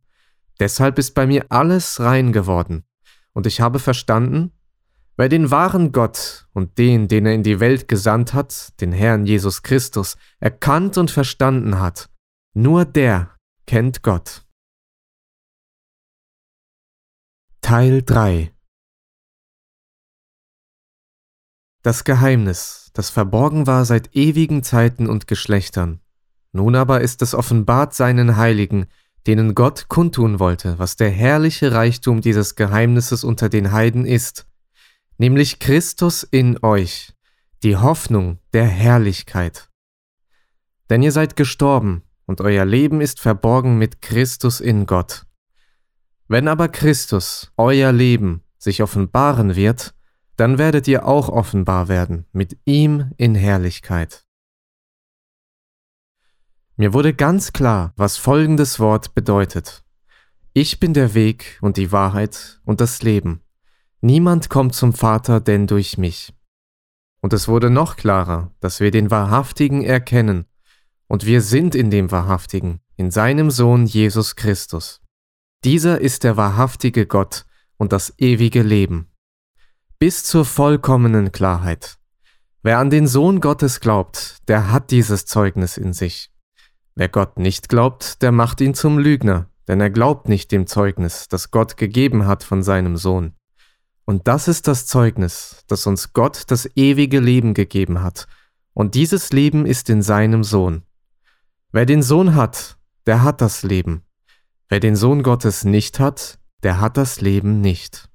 Deshalb 0.59 0.99
ist 0.99 1.13
bei 1.13 1.25
mir 1.25 1.45
alles 1.47 2.01
rein 2.01 2.33
geworden. 2.33 2.83
Und 3.31 3.47
ich 3.47 3.61
habe 3.61 3.79
verstanden, 3.79 4.51
wer 5.15 5.29
den 5.29 5.49
wahren 5.49 5.93
Gott 5.93 6.47
und 6.51 6.77
den, 6.77 7.07
den 7.07 7.25
er 7.25 7.33
in 7.33 7.43
die 7.43 7.61
Welt 7.61 7.87
gesandt 7.87 8.33
hat, 8.33 8.81
den 8.81 8.91
Herrn 8.91 9.25
Jesus 9.25 9.63
Christus, 9.63 10.17
erkannt 10.41 10.97
und 10.97 11.09
verstanden 11.09 11.79
hat, 11.79 12.09
nur 12.53 12.83
der 12.83 13.31
kennt 13.65 14.03
Gott. 14.03 14.44
Teil 17.67 18.03
3 18.03 18.51
Das 21.81 22.03
Geheimnis, 22.03 22.91
das 22.93 23.09
verborgen 23.09 23.65
war 23.65 23.85
seit 23.85 24.15
ewigen 24.15 24.61
Zeiten 24.61 25.07
und 25.07 25.25
Geschlechtern. 25.25 25.99
Nun 26.51 26.75
aber 26.75 27.01
ist 27.01 27.23
es 27.23 27.33
offenbart 27.33 27.95
seinen 27.95 28.37
Heiligen, 28.37 28.85
denen 29.25 29.55
Gott 29.55 29.87
kundtun 29.87 30.37
wollte, 30.37 30.77
was 30.77 30.95
der 30.95 31.09
herrliche 31.09 31.71
Reichtum 31.71 32.21
dieses 32.21 32.53
Geheimnisses 32.53 33.23
unter 33.23 33.49
den 33.49 33.71
Heiden 33.71 34.05
ist, 34.05 34.45
nämlich 35.17 35.57
Christus 35.57 36.21
in 36.21 36.63
euch, 36.63 37.15
die 37.63 37.77
Hoffnung 37.77 38.37
der 38.53 38.67
Herrlichkeit. 38.67 39.71
Denn 40.91 41.01
ihr 41.01 41.11
seid 41.11 41.35
gestorben, 41.35 42.03
und 42.27 42.41
euer 42.41 42.65
Leben 42.65 43.01
ist 43.01 43.19
verborgen 43.19 43.79
mit 43.79 44.03
Christus 44.03 44.61
in 44.61 44.85
Gott. 44.85 45.24
Wenn 46.27 46.47
aber 46.47 46.69
Christus, 46.69 47.51
euer 47.55 47.91
Leben, 47.91 48.41
sich 48.57 48.81
offenbaren 48.81 49.55
wird, 49.55 49.93
dann 50.37 50.57
werdet 50.57 50.87
ihr 50.87 51.05
auch 51.05 51.29
offenbar 51.29 51.87
werden 51.87 52.25
mit 52.31 52.57
ihm 52.65 53.11
in 53.17 53.35
Herrlichkeit. 53.35 54.25
Mir 56.77 56.93
wurde 56.93 57.13
ganz 57.13 57.53
klar, 57.53 57.93
was 57.95 58.17
folgendes 58.17 58.79
Wort 58.79 59.13
bedeutet. 59.13 59.83
Ich 60.53 60.79
bin 60.79 60.93
der 60.93 61.13
Weg 61.13 61.57
und 61.61 61.77
die 61.77 61.91
Wahrheit 61.91 62.59
und 62.65 62.81
das 62.81 63.01
Leben. 63.01 63.41
Niemand 64.01 64.49
kommt 64.49 64.75
zum 64.75 64.93
Vater 64.93 65.39
denn 65.39 65.67
durch 65.67 65.97
mich. 65.97 66.33
Und 67.21 67.33
es 67.33 67.47
wurde 67.47 67.69
noch 67.69 67.95
klarer, 67.95 68.51
dass 68.59 68.79
wir 68.79 68.91
den 68.91 69.11
Wahrhaftigen 69.11 69.83
erkennen, 69.83 70.45
und 71.07 71.25
wir 71.25 71.41
sind 71.41 71.75
in 71.75 71.91
dem 71.91 72.11
Wahrhaftigen, 72.11 72.81
in 72.97 73.11
seinem 73.11 73.51
Sohn 73.51 73.85
Jesus 73.85 74.35
Christus. 74.35 75.04
Dieser 75.65 75.99
ist 75.99 76.23
der 76.23 76.37
wahrhaftige 76.37 77.07
Gott 77.07 77.45
und 77.77 77.91
das 77.91 78.13
ewige 78.19 78.61
Leben 78.61 79.11
bis 79.97 80.23
zur 80.23 80.45
vollkommenen 80.45 81.31
Klarheit. 81.31 81.97
Wer 82.61 82.77
an 82.77 82.91
den 82.91 83.07
Sohn 83.07 83.41
Gottes 83.41 83.79
glaubt, 83.79 84.37
der 84.47 84.71
hat 84.71 84.91
dieses 84.91 85.25
Zeugnis 85.25 85.77
in 85.77 85.93
sich. 85.93 86.31
Wer 86.93 87.09
Gott 87.09 87.39
nicht 87.39 87.69
glaubt, 87.69 88.21
der 88.21 88.31
macht 88.31 88.61
ihn 88.61 88.75
zum 88.75 88.99
Lügner, 88.99 89.49
denn 89.67 89.81
er 89.81 89.89
glaubt 89.89 90.29
nicht 90.29 90.51
dem 90.51 90.67
Zeugnis, 90.67 91.27
das 91.29 91.49
Gott 91.49 91.77
gegeben 91.77 92.27
hat 92.27 92.43
von 92.43 92.61
seinem 92.61 92.95
Sohn. 92.97 93.33
Und 94.05 94.27
das 94.27 94.47
ist 94.47 94.67
das 94.67 94.85
Zeugnis, 94.85 95.63
das 95.67 95.87
uns 95.87 96.13
Gott 96.13 96.43
das 96.47 96.69
ewige 96.75 97.19
Leben 97.19 97.55
gegeben 97.55 98.03
hat, 98.03 98.27
und 98.75 98.93
dieses 98.93 99.31
Leben 99.31 99.65
ist 99.65 99.89
in 99.89 100.03
seinem 100.03 100.43
Sohn. 100.43 100.83
Wer 101.71 101.87
den 101.87 102.03
Sohn 102.03 102.35
hat, 102.35 102.77
der 103.07 103.23
hat 103.23 103.41
das 103.41 103.63
Leben. 103.63 104.04
Wer 104.67 104.79
den 104.79 104.95
Sohn 104.95 105.21
Gottes 105.21 105.63
nicht 105.63 105.99
hat, 105.99 106.39
der 106.63 106.81
hat 106.81 106.97
das 106.97 107.21
Leben 107.21 107.61
nicht. 107.61 108.09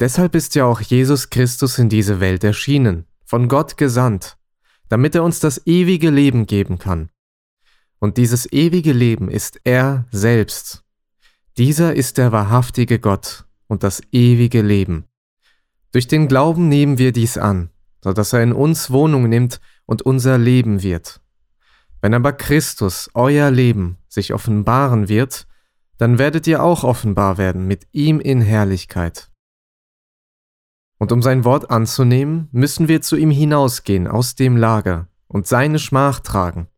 Deshalb 0.00 0.34
ist 0.34 0.54
ja 0.54 0.64
auch 0.64 0.80
Jesus 0.80 1.30
Christus 1.30 1.78
in 1.78 1.88
diese 1.88 2.20
Welt 2.20 2.44
erschienen, 2.44 3.06
von 3.24 3.48
Gott 3.48 3.76
gesandt, 3.76 4.36
damit 4.88 5.14
er 5.14 5.22
uns 5.22 5.40
das 5.40 5.66
ewige 5.66 6.10
Leben 6.10 6.46
geben 6.46 6.78
kann. 6.78 7.10
Und 7.98 8.18
dieses 8.18 8.52
ewige 8.52 8.92
Leben 8.92 9.30
ist 9.30 9.60
er 9.64 10.06
selbst. 10.10 10.84
Dieser 11.56 11.94
ist 11.94 12.18
der 12.18 12.32
wahrhaftige 12.32 12.98
Gott 12.98 13.46
und 13.68 13.82
das 13.82 14.02
ewige 14.12 14.60
Leben. 14.60 15.06
Durch 15.92 16.06
den 16.06 16.28
Glauben 16.28 16.68
nehmen 16.68 16.98
wir 16.98 17.12
dies 17.12 17.38
an, 17.38 17.70
so 18.04 18.12
dass 18.12 18.34
er 18.34 18.42
in 18.42 18.52
uns 18.52 18.90
Wohnung 18.90 19.28
nimmt 19.28 19.60
und 19.86 20.02
unser 20.02 20.36
Leben 20.36 20.82
wird. 20.82 21.22
Wenn 22.06 22.14
aber 22.14 22.34
Christus, 22.34 23.10
euer 23.14 23.50
Leben, 23.50 23.98
sich 24.06 24.32
offenbaren 24.32 25.08
wird, 25.08 25.48
dann 25.98 26.20
werdet 26.20 26.46
ihr 26.46 26.62
auch 26.62 26.84
offenbar 26.84 27.36
werden 27.36 27.66
mit 27.66 27.88
ihm 27.90 28.20
in 28.20 28.40
Herrlichkeit. 28.40 29.28
Und 31.00 31.10
um 31.10 31.20
sein 31.20 31.42
Wort 31.42 31.68
anzunehmen, 31.68 32.48
müssen 32.52 32.86
wir 32.86 33.02
zu 33.02 33.16
ihm 33.16 33.32
hinausgehen 33.32 34.06
aus 34.06 34.36
dem 34.36 34.56
Lager 34.56 35.08
und 35.26 35.48
seine 35.48 35.80
Schmach 35.80 36.20
tragen. 36.20 36.68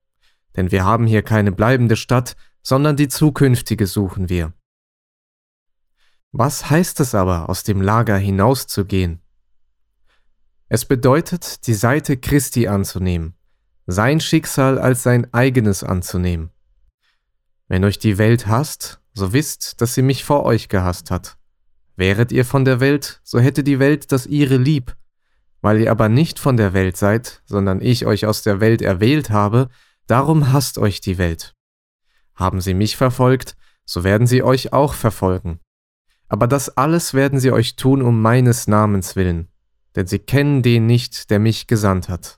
Denn 0.56 0.72
wir 0.72 0.86
haben 0.86 1.06
hier 1.06 1.20
keine 1.20 1.52
bleibende 1.52 1.96
Stadt, 1.96 2.34
sondern 2.62 2.96
die 2.96 3.08
zukünftige 3.08 3.86
suchen 3.86 4.30
wir. 4.30 4.54
Was 6.32 6.70
heißt 6.70 7.00
es 7.00 7.14
aber, 7.14 7.50
aus 7.50 7.64
dem 7.64 7.82
Lager 7.82 8.16
hinauszugehen? 8.16 9.20
Es 10.70 10.86
bedeutet, 10.86 11.66
die 11.66 11.74
Seite 11.74 12.16
Christi 12.16 12.66
anzunehmen, 12.66 13.34
sein 13.90 14.20
Schicksal 14.20 14.78
als 14.78 15.02
sein 15.02 15.32
eigenes 15.32 15.82
anzunehmen. 15.82 16.50
Wenn 17.68 17.84
euch 17.84 17.98
die 17.98 18.18
Welt 18.18 18.46
hasst, 18.46 19.00
so 19.14 19.32
wisst, 19.32 19.80
dass 19.80 19.94
sie 19.94 20.02
mich 20.02 20.24
vor 20.24 20.44
euch 20.44 20.68
gehasst 20.68 21.10
hat. 21.10 21.38
Wäret 21.96 22.30
ihr 22.30 22.44
von 22.44 22.66
der 22.66 22.80
Welt, 22.80 23.20
so 23.24 23.40
hätte 23.40 23.64
die 23.64 23.78
Welt 23.78 24.12
das 24.12 24.26
ihre 24.26 24.58
lieb. 24.58 24.94
Weil 25.62 25.80
ihr 25.80 25.90
aber 25.90 26.10
nicht 26.10 26.38
von 26.38 26.58
der 26.58 26.74
Welt 26.74 26.98
seid, 26.98 27.42
sondern 27.46 27.80
ich 27.80 28.04
euch 28.04 28.26
aus 28.26 28.42
der 28.42 28.60
Welt 28.60 28.82
erwählt 28.82 29.30
habe, 29.30 29.70
darum 30.06 30.52
hasst 30.52 30.76
euch 30.76 31.00
die 31.00 31.16
Welt. 31.16 31.54
Haben 32.34 32.60
sie 32.60 32.74
mich 32.74 32.94
verfolgt, 32.94 33.56
so 33.86 34.04
werden 34.04 34.26
sie 34.26 34.42
euch 34.42 34.74
auch 34.74 34.92
verfolgen. 34.92 35.60
Aber 36.28 36.46
das 36.46 36.76
alles 36.76 37.14
werden 37.14 37.40
sie 37.40 37.52
euch 37.52 37.76
tun 37.76 38.02
um 38.02 38.20
meines 38.20 38.68
Namens 38.68 39.16
willen, 39.16 39.48
denn 39.96 40.06
sie 40.06 40.18
kennen 40.18 40.62
den 40.62 40.84
nicht, 40.84 41.30
der 41.30 41.38
mich 41.38 41.66
gesandt 41.66 42.10
hat. 42.10 42.37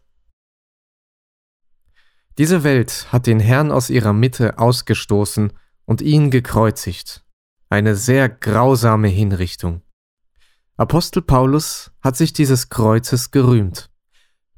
Diese 2.39 2.65
Welt 2.65 3.09
hat 3.13 3.27
den 3.27 3.41
Herrn 3.41 3.71
aus 3.71 3.91
ihrer 3.91 4.13
Mitte 4.13 4.59
ausgestoßen 4.59 5.53
und 5.85 6.01
ihn 6.01 6.31
gekreuzigt. 6.31 7.25
Eine 7.69 7.97
sehr 7.97 8.29
grausame 8.29 9.09
Hinrichtung. 9.09 9.83
Apostel 10.77 11.21
Paulus 11.21 11.91
hat 12.01 12.17
sich 12.17 12.33
dieses 12.33 12.71
Kreuzes 12.71 13.31
gerühmt. 13.31 13.91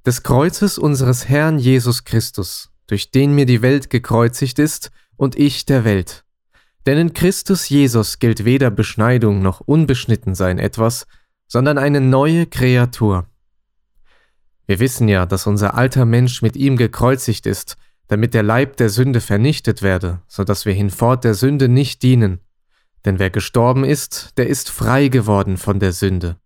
Des 0.06 0.22
Kreuzes 0.22 0.78
unseres 0.78 1.28
Herrn 1.28 1.58
Jesus 1.58 2.04
Christus, 2.04 2.70
durch 2.86 3.10
den 3.10 3.34
mir 3.34 3.46
die 3.46 3.62
Welt 3.62 3.90
gekreuzigt 3.90 4.58
ist 4.58 4.90
und 5.16 5.36
ich 5.36 5.66
der 5.66 5.84
Welt. 5.84 6.24
Denn 6.86 6.98
in 6.98 7.14
Christus 7.14 7.68
Jesus 7.68 8.18
gilt 8.18 8.44
weder 8.44 8.70
Beschneidung 8.70 9.42
noch 9.42 9.60
Unbeschnittensein 9.60 10.58
etwas, 10.58 11.06
sondern 11.48 11.78
eine 11.78 12.00
neue 12.00 12.46
Kreatur. 12.46 13.26
Wir 14.72 14.80
wissen 14.80 15.06
ja, 15.06 15.26
dass 15.26 15.46
unser 15.46 15.74
alter 15.74 16.06
Mensch 16.06 16.40
mit 16.40 16.56
ihm 16.56 16.78
gekreuzigt 16.78 17.44
ist, 17.44 17.76
damit 18.06 18.32
der 18.32 18.42
Leib 18.42 18.78
der 18.78 18.88
Sünde 18.88 19.20
vernichtet 19.20 19.82
werde, 19.82 20.22
so 20.28 20.44
dass 20.44 20.64
wir 20.64 20.72
hinfort 20.72 21.24
der 21.24 21.34
Sünde 21.34 21.68
nicht 21.68 22.02
dienen. 22.02 22.40
Denn 23.04 23.18
wer 23.18 23.28
gestorben 23.28 23.84
ist, 23.84 24.38
der 24.38 24.46
ist 24.46 24.70
frei 24.70 25.08
geworden 25.08 25.58
von 25.58 25.78
der 25.78 25.92
Sünde. 25.92 26.38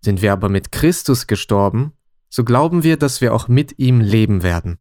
Sind 0.00 0.20
wir 0.20 0.32
aber 0.32 0.48
mit 0.48 0.72
Christus 0.72 1.28
gestorben, 1.28 1.92
so 2.28 2.42
glauben 2.42 2.82
wir, 2.82 2.96
dass 2.96 3.20
wir 3.20 3.32
auch 3.32 3.46
mit 3.46 3.78
ihm 3.78 4.00
leben 4.00 4.42
werden. 4.42 4.78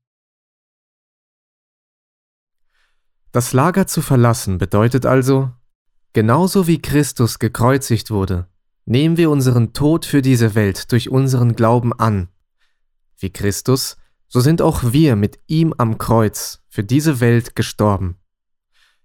Das 3.31 3.53
Lager 3.53 3.85
zu 3.85 4.01
verlassen 4.01 4.57
bedeutet 4.57 5.05
also, 5.05 5.51
genauso 6.13 6.65
wie 6.65 6.81
Christus 6.81 7.37
gekreuzigt 7.37 8.09
wurde, 8.09 8.47
nehmen 8.85 9.15
wir 9.15 9.29
unseren 9.29 9.73
Tod 9.73 10.07
für 10.07 10.23
diese 10.23 10.55
Welt 10.55 10.91
durch 10.91 11.11
unseren 11.11 11.55
Glauben 11.55 11.93
an. 11.93 12.29
Wie 13.19 13.29
Christus, 13.29 13.97
so 14.27 14.39
sind 14.39 14.61
auch 14.61 14.91
wir 14.91 15.15
mit 15.15 15.39
ihm 15.47 15.73
am 15.77 15.97
Kreuz 15.97 16.61
für 16.69 16.83
diese 16.83 17.19
Welt 17.19 17.55
gestorben. 17.55 18.17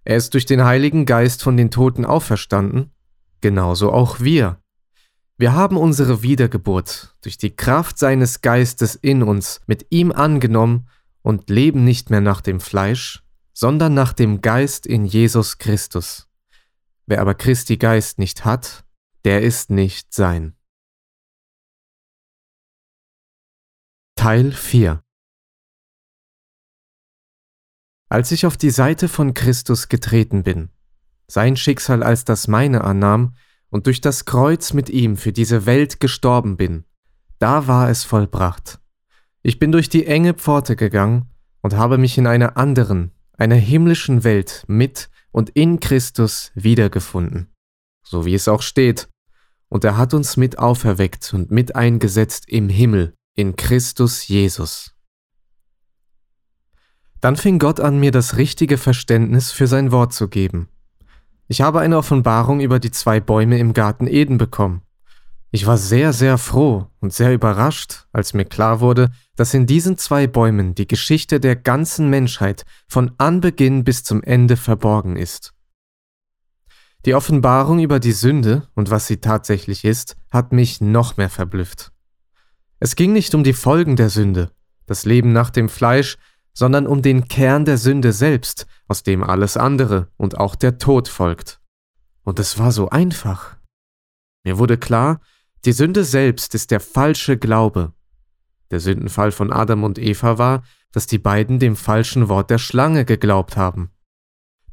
Er 0.05 0.16
ist 0.16 0.35
durch 0.35 0.46
den 0.46 0.64
Heiligen 0.64 1.07
Geist 1.07 1.42
von 1.42 1.57
den 1.57 1.70
Toten 1.70 2.05
auferstanden, 2.05 2.92
genauso 3.40 3.90
auch 3.92 4.20
wir. 4.20 4.61
Wir 5.37 5.55
haben 5.55 5.77
unsere 5.77 6.22
Wiedergeburt 6.22 7.16
durch 7.22 7.38
die 7.38 7.57
Kraft 7.57 7.98
seines 7.98 8.40
Geistes 8.42 8.94
in 8.94 9.22
uns 9.22 9.61
mit 9.66 9.87
ihm 9.90 10.12
angenommen 10.12 10.88
und 11.22 11.50
leben 11.50 11.85
nicht 11.85 12.11
mehr 12.11 12.20
nach 12.20 12.40
dem 12.40 12.61
Fleisch, 12.61 13.22
sondern 13.53 13.94
nach 13.94 14.12
dem 14.12 14.42
Geist 14.42 14.87
in 14.87 15.07
Jesus 15.07 15.59
Christus. 15.59 16.29
Wer 17.07 17.20
aber 17.20 17.35
Christi 17.35 17.79
Geist 17.79 18.18
nicht 18.18 18.44
hat, 18.44 18.85
der 19.24 19.42
ist 19.42 19.70
nicht 19.70 20.12
sein. 20.12 20.55
Teil 24.24 24.52
4 24.52 25.02
Als 28.08 28.32
ich 28.32 28.46
auf 28.46 28.56
die 28.56 28.70
Seite 28.70 29.08
von 29.08 29.34
Christus 29.34 29.90
getreten 29.90 30.42
bin, 30.42 30.70
sein 31.26 31.58
Schicksal 31.58 32.02
als 32.02 32.24
das 32.24 32.48
meine 32.48 32.84
annahm 32.84 33.34
und 33.68 33.84
durch 33.84 34.00
das 34.00 34.24
Kreuz 34.24 34.72
mit 34.72 34.88
ihm 34.88 35.18
für 35.18 35.34
diese 35.34 35.66
Welt 35.66 36.00
gestorben 36.00 36.56
bin, 36.56 36.84
da 37.38 37.66
war 37.66 37.90
es 37.90 38.04
vollbracht. 38.04 38.80
Ich 39.42 39.58
bin 39.58 39.72
durch 39.72 39.90
die 39.90 40.06
enge 40.06 40.32
Pforte 40.32 40.74
gegangen 40.74 41.28
und 41.60 41.76
habe 41.76 41.98
mich 41.98 42.16
in 42.16 42.26
einer 42.26 42.56
anderen, 42.56 43.12
einer 43.37 43.56
himmlischen 43.56 44.24
Welt 44.24 44.64
mit 44.68 45.10
und 45.32 45.50
in 45.50 45.80
Christus 45.80 46.50
wiedergefunden. 46.54 47.52
So 48.02 48.24
wie 48.24 48.32
es 48.32 48.48
auch 48.48 48.62
steht. 48.62 49.06
Und 49.68 49.84
er 49.84 49.98
hat 49.98 50.14
uns 50.14 50.38
mit 50.38 50.58
auferweckt 50.58 51.34
und 51.34 51.50
mit 51.50 51.76
eingesetzt 51.76 52.48
im 52.48 52.70
Himmel, 52.70 53.12
in 53.35 53.57
Christus 53.57 54.29
Jesus. 54.29 54.94
Dann 57.20 57.37
fing 57.37 57.59
Gott 57.59 57.81
an, 57.81 57.99
mir 57.99 58.11
das 58.11 58.37
richtige 58.37 58.79
Verständnis 58.79 59.51
für 59.51 59.66
sein 59.66 59.92
Wort 59.92 60.12
zu 60.12 60.29
geben. 60.29 60.68
Ich 61.49 61.61
habe 61.61 61.81
eine 61.81 61.99
Offenbarung 61.99 62.61
über 62.61 62.79
die 62.79 62.90
zwei 62.90 63.20
Bäume 63.20 63.59
im 63.59 63.73
Garten 63.73 64.07
Eden 64.07 64.38
bekommen. 64.38 64.83
Ich 65.51 65.66
war 65.66 65.79
sehr, 65.79 66.12
sehr 66.12 66.37
froh 66.37 66.88
und 67.01 67.12
sehr 67.12 67.33
überrascht, 67.33 68.07
als 68.12 68.35
mir 68.35 68.44
klar 68.44 68.81
wurde, 68.81 69.11
dass 69.37 69.55
in 69.55 69.66
diesen 69.66 69.97
zwei 69.97 70.27
Bäumen 70.27 70.75
die 70.75 70.88
Geschichte 70.88 71.38
der 71.40 71.55
ganzen 71.55 72.11
Menschheit 72.11 72.64
von 72.88 73.12
Anbeginn 73.18 73.85
bis 73.85 74.03
zum 74.03 74.23
Ende 74.23 74.57
verborgen 74.57 75.16
ist. 75.16 75.55
Die 77.05 77.14
Offenbarung 77.14 77.79
über 77.79 78.01
die 78.01 78.12
Sünde 78.12 78.68
und 78.75 78.90
was 78.90 79.07
sie 79.07 79.18
tatsächlich 79.18 79.85
ist, 79.85 80.16
hat 80.31 80.53
mich 80.53 80.81
noch 80.81 81.16
mehr 81.16 81.31
verblüfft. 81.31 81.93
Es 82.85 82.97
ging 82.97 83.14
nicht 83.14 83.35
um 83.35 83.44
die 83.44 83.55
Folgen 83.55 83.97
der 83.97 84.11
Sünde, 84.11 84.51
das 84.85 85.07
Leben 85.07 85.33
nach 85.33 85.49
dem 85.49 85.70
Fleisch, 85.70 86.18
sondern 86.53 86.87
um 86.87 87.01
den 87.01 87.29
Kern 87.29 87.64
der 87.64 87.79
Sünde 87.79 88.12
selbst, 88.12 88.66
aus 88.88 89.03
dem 89.03 89.25
alles 89.25 89.57
andere 89.57 90.12
und 90.18 90.37
auch 90.37 90.55
der 90.55 90.77
Tod 90.77 91.09
folgt. 91.09 91.62
Und 92.25 92.38
es 92.38 92.59
war 92.59 92.73
so 92.73 92.90
einfach. 92.90 93.57
Mir 94.44 94.59
wurde 94.59 94.77
klar, 94.77 95.23
die 95.64 95.73
Sünde 95.73 96.05
selbst 96.05 96.55
ist 96.55 96.70
der 96.70 96.81
falsche 96.81 97.38
Glaube. 97.38 97.94
Der 98.70 98.81
Sündenfall 98.81 99.33
von 99.33 99.51
Adam 99.51 99.83
und 99.83 99.99
Eva 99.99 100.37
war, 100.37 100.62
dass 100.92 101.07
die 101.07 101.16
beiden 101.16 101.59
dem 101.59 101.77
falschen 101.77 102.29
Wort 102.29 102.51
der 102.51 102.59
Schlange 102.59 103.07
geglaubt 103.07 103.57
haben. 103.57 103.92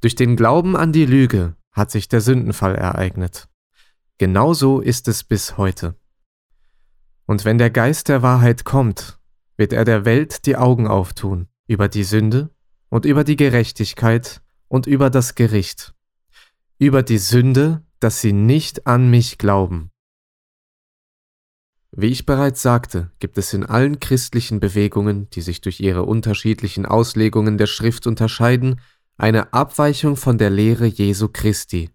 Durch 0.01 0.15
den 0.15 0.35
Glauben 0.35 0.75
an 0.75 0.91
die 0.91 1.05
Lüge 1.05 1.55
hat 1.71 1.91
sich 1.91 2.09
der 2.09 2.19
Sündenfall 2.19 2.75
ereignet. 2.75 3.47
Genauso 4.17 4.81
ist 4.81 5.07
es 5.07 5.23
bis 5.23 5.55
heute. 5.55 5.95
Und 7.25 7.45
wenn 7.45 7.57
der 7.57 7.69
Geist 7.69 8.09
der 8.09 8.21
Wahrheit 8.21 8.65
kommt, 8.65 9.19
wird 9.57 9.73
er 9.73 9.85
der 9.85 10.05
Welt 10.05 10.45
die 10.45 10.57
Augen 10.57 10.87
auftun 10.87 11.47
über 11.67 11.87
die 11.87 12.03
Sünde 12.03 12.49
und 12.89 13.05
über 13.05 13.23
die 13.23 13.37
Gerechtigkeit 13.37 14.41
und 14.67 14.87
über 14.87 15.09
das 15.09 15.35
Gericht, 15.35 15.93
über 16.77 17.03
die 17.03 17.17
Sünde, 17.17 17.83
dass 17.99 18.21
sie 18.21 18.33
nicht 18.33 18.87
an 18.87 19.09
mich 19.09 19.37
glauben 19.37 19.91
wie 21.93 22.07
ich 22.07 22.25
bereits 22.25 22.61
sagte, 22.61 23.11
gibt 23.19 23.37
es 23.37 23.53
in 23.53 23.65
allen 23.65 23.99
christlichen 23.99 24.61
Bewegungen, 24.61 25.29
die 25.31 25.41
sich 25.41 25.59
durch 25.59 25.81
ihre 25.81 26.03
unterschiedlichen 26.03 26.85
Auslegungen 26.85 27.57
der 27.57 27.67
Schrift 27.67 28.07
unterscheiden, 28.07 28.79
eine 29.17 29.51
Abweichung 29.51 30.15
von 30.15 30.37
der 30.37 30.49
Lehre 30.49 30.85
Jesu 30.85 31.27
Christi. 31.27 31.89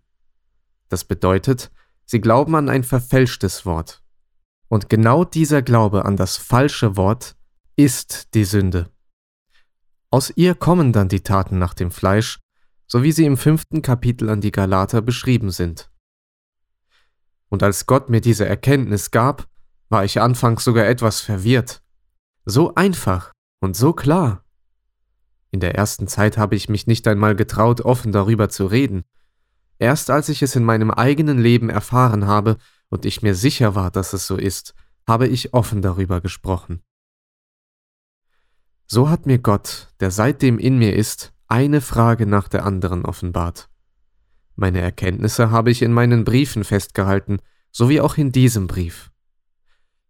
Das 0.90 1.04
bedeutet, 1.04 1.70
sie 2.04 2.20
glauben 2.20 2.54
an 2.56 2.68
ein 2.68 2.84
verfälschtes 2.84 3.64
Wort. 3.64 4.02
Und 4.68 4.88
genau 4.88 5.24
dieser 5.24 5.62
Glaube 5.62 6.04
an 6.04 6.16
das 6.16 6.36
falsche 6.36 6.96
Wort 6.96 7.36
ist 7.76 8.34
die 8.34 8.44
Sünde. 8.44 8.90
Aus 10.10 10.32
ihr 10.34 10.54
kommen 10.54 10.92
dann 10.92 11.08
die 11.08 11.22
Taten 11.22 11.58
nach 11.58 11.74
dem 11.74 11.90
Fleisch, 11.90 12.40
so 12.86 13.02
wie 13.02 13.12
sie 13.12 13.24
im 13.24 13.36
fünften 13.36 13.82
Kapitel 13.82 14.28
an 14.30 14.40
die 14.40 14.52
Galater 14.52 15.02
beschrieben 15.02 15.50
sind. 15.50 15.90
Und 17.48 17.62
als 17.62 17.86
Gott 17.86 18.08
mir 18.08 18.20
diese 18.20 18.46
Erkenntnis 18.46 19.10
gab, 19.10 19.46
war 19.88 20.04
ich 20.04 20.20
anfangs 20.20 20.64
sogar 20.64 20.86
etwas 20.86 21.20
verwirrt. 21.20 21.82
So 22.44 22.74
einfach 22.74 23.32
und 23.60 23.76
so 23.76 23.92
klar. 23.92 24.44
In 25.50 25.60
der 25.60 25.74
ersten 25.74 26.08
Zeit 26.08 26.38
habe 26.38 26.56
ich 26.56 26.68
mich 26.68 26.86
nicht 26.86 27.06
einmal 27.06 27.36
getraut, 27.36 27.80
offen 27.80 28.12
darüber 28.12 28.48
zu 28.48 28.66
reden. 28.66 29.04
Erst 29.78 30.10
als 30.10 30.28
ich 30.28 30.42
es 30.42 30.56
in 30.56 30.64
meinem 30.64 30.90
eigenen 30.90 31.38
Leben 31.38 31.70
erfahren 31.70 32.26
habe 32.26 32.56
und 32.88 33.04
ich 33.04 33.22
mir 33.22 33.34
sicher 33.34 33.74
war, 33.74 33.90
dass 33.90 34.12
es 34.12 34.26
so 34.26 34.36
ist, 34.36 34.74
habe 35.06 35.26
ich 35.26 35.54
offen 35.54 35.82
darüber 35.82 36.20
gesprochen. 36.20 36.82
So 38.86 39.08
hat 39.08 39.26
mir 39.26 39.38
Gott, 39.38 39.88
der 40.00 40.10
seitdem 40.10 40.58
in 40.58 40.78
mir 40.78 40.94
ist, 40.94 41.32
eine 41.48 41.80
Frage 41.80 42.26
nach 42.26 42.48
der 42.48 42.64
anderen 42.64 43.04
offenbart. 43.04 43.68
Meine 44.54 44.80
Erkenntnisse 44.80 45.50
habe 45.50 45.70
ich 45.70 45.82
in 45.82 45.92
meinen 45.92 46.24
Briefen 46.24 46.64
festgehalten, 46.64 47.38
so 47.70 47.88
wie 47.88 48.00
auch 48.00 48.16
in 48.16 48.32
diesem 48.32 48.66
Brief. 48.66 49.10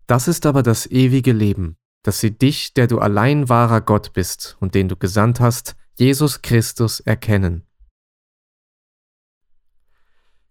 Das 0.06 0.28
ist 0.28 0.46
aber 0.46 0.62
das 0.62 0.86
ewige 0.86 1.32
Leben, 1.32 1.76
dass 2.02 2.20
sie 2.20 2.36
dich, 2.36 2.72
der 2.74 2.86
du 2.86 3.00
allein 3.00 3.48
wahrer 3.48 3.80
Gott 3.80 4.12
bist 4.12 4.56
und 4.60 4.74
den 4.74 4.88
du 4.88 4.96
gesandt 4.96 5.40
hast, 5.40 5.74
Jesus 5.98 6.42
Christus, 6.42 7.00
erkennen. 7.00 7.65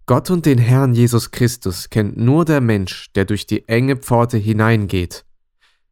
Gott 0.06 0.30
und 0.30 0.46
den 0.46 0.58
Herrn 0.58 0.94
Jesus 0.94 1.32
Christus 1.32 1.90
kennt 1.90 2.18
nur 2.18 2.46
der 2.46 2.62
Mensch, 2.62 3.12
der 3.16 3.26
durch 3.26 3.48
die 3.48 3.68
enge 3.68 3.96
Pforte 3.96 4.38
hineingeht. 4.38 5.26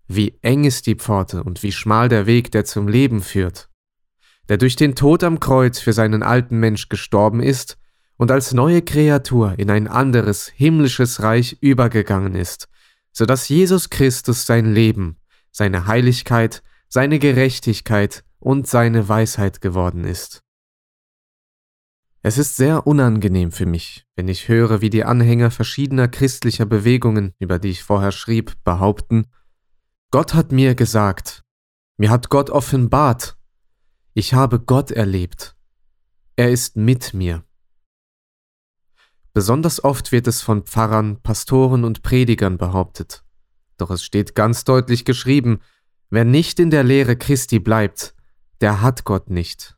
Wie 0.07 0.37
eng 0.41 0.65
ist 0.65 0.85
die 0.85 0.95
Pforte 0.95 1.43
und 1.43 1.63
wie 1.63 1.71
schmal 1.71 2.09
der 2.09 2.25
Weg, 2.25 2.51
der 2.51 2.65
zum 2.65 2.87
Leben 2.87 3.21
führt. 3.21 3.69
Der 4.49 4.57
durch 4.57 4.75
den 4.75 4.95
Tod 4.95 5.23
am 5.23 5.39
Kreuz 5.39 5.79
für 5.79 5.93
seinen 5.93 6.21
alten 6.21 6.59
Mensch 6.59 6.89
gestorben 6.89 7.41
ist 7.41 7.77
und 8.17 8.29
als 8.29 8.53
neue 8.53 8.81
Kreatur 8.81 9.55
in 9.57 9.71
ein 9.71 9.87
anderes 9.87 10.47
himmlisches 10.47 11.23
Reich 11.23 11.57
übergegangen 11.61 12.35
ist 12.35 12.67
so 13.13 13.25
dass 13.25 13.47
Jesus 13.47 13.89
Christus 13.89 14.45
sein 14.45 14.73
Leben, 14.73 15.17
seine 15.51 15.87
Heiligkeit, 15.87 16.63
seine 16.89 17.19
Gerechtigkeit 17.19 18.23
und 18.39 18.67
seine 18.67 19.07
Weisheit 19.07 19.61
geworden 19.61 20.03
ist. 20.03 20.41
Es 22.25 22.37
ist 22.37 22.55
sehr 22.55 22.87
unangenehm 22.87 23.51
für 23.51 23.65
mich, 23.65 24.05
wenn 24.15 24.29
ich 24.29 24.47
höre, 24.47 24.79
wie 24.79 24.89
die 24.89 25.03
Anhänger 25.03 25.51
verschiedener 25.51 26.07
christlicher 26.07 26.65
Bewegungen, 26.65 27.33
über 27.37 27.59
die 27.59 27.71
ich 27.71 27.83
vorher 27.83 28.13
schrieb, 28.13 28.53
behaupten, 28.63 29.27
Gott 30.09 30.33
hat 30.33 30.53
mir 30.53 30.73
gesagt, 30.73 31.43
mir 31.97 32.09
hat 32.09 32.29
Gott 32.29 32.49
offenbart, 32.49 33.37
ich 34.13 34.33
habe 34.33 34.61
Gott 34.61 34.89
erlebt, 34.89 35.57
er 36.37 36.49
ist 36.49 36.77
mit 36.77 37.13
mir. 37.13 37.43
Besonders 39.33 39.83
oft 39.83 40.13
wird 40.13 40.27
es 40.27 40.41
von 40.41 40.63
Pfarrern, 40.63 41.21
Pastoren 41.23 41.83
und 41.83 42.03
Predigern 42.03 42.57
behauptet. 42.57 43.25
Doch 43.75 43.89
es 43.89 44.01
steht 44.01 44.33
ganz 44.33 44.63
deutlich 44.63 45.03
geschrieben, 45.03 45.59
wer 46.09 46.23
nicht 46.23 46.61
in 46.61 46.69
der 46.69 46.85
Lehre 46.85 47.17
Christi 47.17 47.59
bleibt, 47.59 48.15
der 48.61 48.81
hat 48.81 49.03
Gott 49.03 49.29
nicht. 49.29 49.75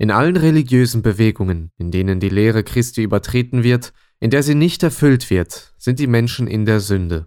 In 0.00 0.10
allen 0.10 0.38
religiösen 0.38 1.02
Bewegungen, 1.02 1.72
in 1.76 1.90
denen 1.90 2.20
die 2.20 2.30
Lehre 2.30 2.64
Christi 2.64 3.02
übertreten 3.02 3.62
wird, 3.62 3.92
in 4.18 4.30
der 4.30 4.42
sie 4.42 4.54
nicht 4.54 4.82
erfüllt 4.82 5.28
wird, 5.28 5.74
sind 5.76 5.98
die 5.98 6.06
Menschen 6.06 6.46
in 6.46 6.64
der 6.64 6.80
Sünde. 6.80 7.26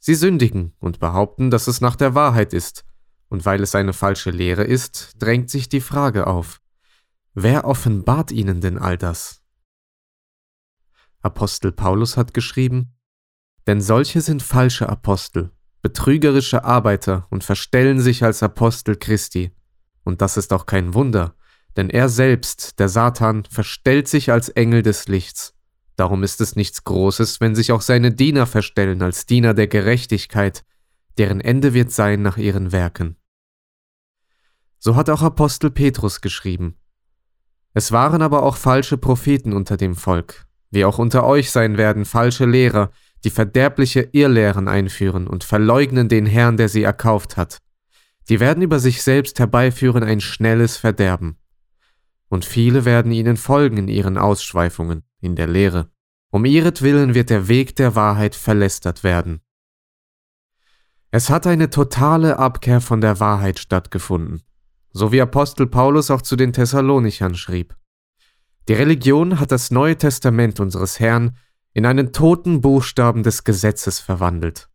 Sie 0.00 0.16
sündigen 0.16 0.72
und 0.80 0.98
behaupten, 0.98 1.52
dass 1.52 1.68
es 1.68 1.80
nach 1.80 1.94
der 1.94 2.16
Wahrheit 2.16 2.52
ist, 2.52 2.84
und 3.28 3.44
weil 3.44 3.62
es 3.62 3.76
eine 3.76 3.92
falsche 3.92 4.32
Lehre 4.32 4.64
ist, 4.64 5.22
drängt 5.22 5.50
sich 5.50 5.68
die 5.68 5.80
Frage 5.80 6.26
auf, 6.26 6.60
wer 7.34 7.64
offenbart 7.64 8.32
ihnen 8.32 8.60
denn 8.60 8.76
all 8.76 8.98
das? 8.98 9.44
Apostel 11.20 11.70
Paulus 11.70 12.16
hat 12.16 12.34
geschrieben, 12.34 12.92
denn 13.68 13.80
solche 13.80 14.20
sind 14.20 14.42
falsche 14.42 14.88
Apostel, 14.88 15.52
betrügerische 15.80 16.64
Arbeiter 16.64 17.28
und 17.30 17.44
verstellen 17.44 18.00
sich 18.00 18.24
als 18.24 18.42
Apostel 18.42 18.96
Christi. 18.96 19.52
Und 20.02 20.20
das 20.20 20.36
ist 20.36 20.52
auch 20.52 20.66
kein 20.66 20.92
Wunder, 20.92 21.36
denn 21.76 21.90
er 21.90 22.08
selbst, 22.08 22.78
der 22.78 22.88
Satan, 22.88 23.44
verstellt 23.44 24.08
sich 24.08 24.32
als 24.32 24.48
Engel 24.48 24.82
des 24.82 25.08
Lichts. 25.08 25.54
Darum 25.96 26.22
ist 26.22 26.40
es 26.40 26.56
nichts 26.56 26.84
Großes, 26.84 27.40
wenn 27.40 27.54
sich 27.54 27.72
auch 27.72 27.82
seine 27.82 28.12
Diener 28.12 28.46
verstellen 28.46 29.02
als 29.02 29.26
Diener 29.26 29.54
der 29.54 29.66
Gerechtigkeit, 29.66 30.64
deren 31.18 31.40
Ende 31.40 31.74
wird 31.74 31.92
sein 31.92 32.22
nach 32.22 32.38
ihren 32.38 32.72
Werken. 32.72 33.16
So 34.78 34.96
hat 34.96 35.10
auch 35.10 35.22
Apostel 35.22 35.70
Petrus 35.70 36.22
geschrieben. 36.22 36.76
Es 37.74 37.92
waren 37.92 38.22
aber 38.22 38.42
auch 38.42 38.56
falsche 38.56 38.96
Propheten 38.96 39.52
unter 39.52 39.76
dem 39.76 39.94
Volk, 39.94 40.46
wie 40.70 40.84
auch 40.84 40.98
unter 40.98 41.24
euch 41.24 41.50
sein 41.50 41.76
werden 41.76 42.04
falsche 42.04 42.46
Lehrer, 42.46 42.90
die 43.22 43.30
verderbliche 43.30 44.08
Irrlehren 44.12 44.68
einführen 44.68 45.26
und 45.26 45.44
verleugnen 45.44 46.08
den 46.08 46.26
Herrn, 46.26 46.56
der 46.56 46.68
sie 46.68 46.82
erkauft 46.82 47.36
hat. 47.36 47.58
Die 48.28 48.40
werden 48.40 48.62
über 48.62 48.78
sich 48.78 49.02
selbst 49.02 49.38
herbeiführen 49.38 50.02
ein 50.02 50.20
schnelles 50.20 50.76
Verderben. 50.76 51.36
Und 52.30 52.46
viele 52.46 52.86
werden 52.86 53.12
ihnen 53.12 53.36
folgen 53.36 53.76
in 53.76 53.88
ihren 53.88 54.16
Ausschweifungen, 54.16 55.02
in 55.20 55.36
der 55.36 55.48
Lehre. 55.48 55.90
Um 56.30 56.44
ihretwillen 56.44 57.14
wird 57.14 57.28
der 57.28 57.48
Weg 57.48 57.76
der 57.76 57.96
Wahrheit 57.96 58.34
verlästert 58.34 59.04
werden. 59.04 59.42
Es 61.10 61.28
hat 61.28 61.46
eine 61.46 61.70
totale 61.70 62.38
Abkehr 62.38 62.80
von 62.80 63.00
der 63.00 63.18
Wahrheit 63.18 63.58
stattgefunden, 63.58 64.42
so 64.92 65.10
wie 65.10 65.20
Apostel 65.20 65.66
Paulus 65.66 66.10
auch 66.10 66.22
zu 66.22 66.36
den 66.36 66.52
Thessalonichern 66.52 67.34
schrieb. 67.34 67.76
Die 68.68 68.74
Religion 68.74 69.40
hat 69.40 69.50
das 69.50 69.72
Neue 69.72 69.98
Testament 69.98 70.60
unseres 70.60 71.00
Herrn 71.00 71.36
in 71.72 71.84
einen 71.84 72.12
toten 72.12 72.60
Buchstaben 72.60 73.24
des 73.24 73.42
Gesetzes 73.42 73.98
verwandelt. 73.98 74.68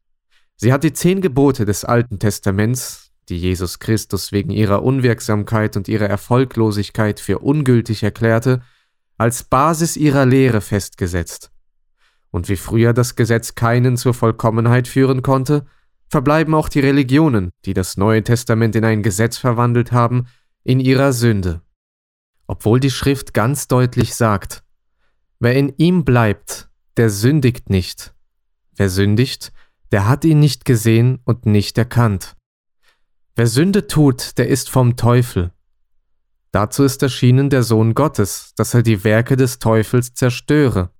Sie 0.57 0.73
hat 0.73 0.83
die 0.83 0.91
zehn 0.91 1.21
Gebote 1.21 1.63
des 1.63 1.85
Alten 1.85 2.19
Testaments, 2.19 3.04
die 3.29 3.37
Jesus 3.37 3.79
Christus 3.79 4.31
wegen 4.31 4.51
ihrer 4.51 4.83
Unwirksamkeit 4.83 5.77
und 5.77 5.87
ihrer 5.87 6.07
Erfolglosigkeit 6.07 7.19
für 7.19 7.39
ungültig 7.39 8.03
erklärte, 8.03 8.61
als 9.17 9.43
Basis 9.43 9.97
ihrer 9.97 10.25
Lehre 10.25 10.61
festgesetzt. 10.61 11.51
Und 12.31 12.49
wie 12.49 12.57
früher 12.57 12.93
das 12.93 13.15
Gesetz 13.15 13.55
keinen 13.55 13.97
zur 13.97 14.13
Vollkommenheit 14.13 14.87
führen 14.87 15.21
konnte, 15.21 15.65
verbleiben 16.09 16.53
auch 16.53 16.69
die 16.69 16.81
Religionen, 16.81 17.51
die 17.65 17.73
das 17.73 17.97
Neue 17.97 18.23
Testament 18.23 18.75
in 18.75 18.85
ein 18.85 19.03
Gesetz 19.03 19.37
verwandelt 19.37 19.91
haben, 19.91 20.27
in 20.63 20.79
ihrer 20.79 21.13
Sünde. 21.13 21.61
Obwohl 22.47 22.79
die 22.79 22.91
Schrift 22.91 23.33
ganz 23.33 23.67
deutlich 23.67 24.15
sagt, 24.15 24.63
wer 25.39 25.55
in 25.55 25.73
ihm 25.77 26.05
bleibt, 26.05 26.69
der 26.97 27.09
sündigt 27.09 27.69
nicht. 27.69 28.13
Wer 28.75 28.89
sündigt, 28.89 29.51
der 29.91 30.07
hat 30.07 30.25
ihn 30.25 30.39
nicht 30.39 30.65
gesehen 30.65 31.19
und 31.23 31.45
nicht 31.45 31.77
erkannt. 31.77 32.35
Wer 33.37 33.47
Sünde 33.47 33.87
tut, 33.87 34.37
der 34.37 34.47
ist 34.47 34.69
vom 34.69 34.95
Teufel. 34.95 35.51
Dazu 36.51 36.83
ist 36.83 37.03
erschienen 37.03 37.49
der 37.49 37.63
Sohn 37.63 37.93
Gottes, 37.93 38.53
dass 38.55 38.73
er 38.73 38.81
die 38.81 39.03
Werke 39.03 39.35
des 39.35 39.59
Teufels 39.59 40.13
zerstöre. 40.13 40.91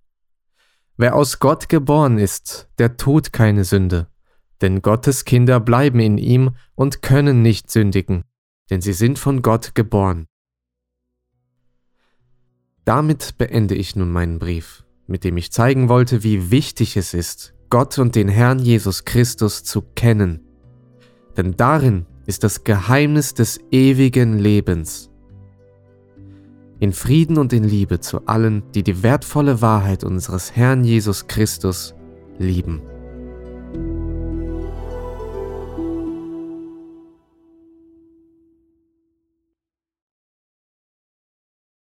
Wer 0.98 1.16
aus 1.16 1.40
Gott 1.40 1.70
geboren 1.70 2.18
ist, 2.18 2.70
der 2.78 2.98
tut 2.98 3.32
keine 3.32 3.64
Sünde, 3.64 4.08
denn 4.60 4.82
Gottes 4.82 5.24
Kinder 5.24 5.62
bleiben 5.62 6.02
in 6.02 6.18
ihm 6.18 6.58
und 6.76 7.02
können 7.02 7.42
nicht 7.42 7.72
sündigen, 7.72 8.26
denn 8.70 8.82
sie 8.82 8.94
sind 8.94 9.18
von 9.18 9.42
Gott 9.42 9.74
geboren. 9.74 10.28
Damit 12.84 13.38
beende 13.38 13.76
ich 13.76 13.96
nun 13.96 14.12
meinen 14.12 14.40
Brief, 14.40 14.84
mit 15.08 15.24
dem 15.24 15.38
ich 15.38 15.54
zeigen 15.54 15.88
wollte, 15.88 16.22
wie 16.24 16.52
wichtig 16.52 16.98
es 16.98 17.14
ist, 17.14 17.54
Gott 17.70 17.98
und 17.98 18.14
den 18.14 18.28
Herrn 18.28 18.60
Jesus 18.60 19.06
Christus 19.06 19.64
zu 19.64 19.82
kennen. 19.82 20.46
Denn 21.38 21.56
darin 21.56 22.06
ist 22.26 22.44
das 22.44 22.64
Geheimnis 22.64 23.34
des 23.34 23.60
ewigen 23.72 24.40
Lebens. 24.40 25.10
In 26.80 26.92
Frieden 26.92 27.38
und 27.38 27.54
in 27.54 27.64
Liebe 27.64 28.00
zu 28.00 28.26
allen, 28.28 28.64
die 28.74 28.84
die 28.84 29.02
wertvolle 29.04 29.62
Wahrheit 29.62 30.04
unseres 30.04 30.56
Herrn 30.56 30.84
Jesus 30.84 31.28
Christus 31.28 31.96
lieben. 32.38 32.82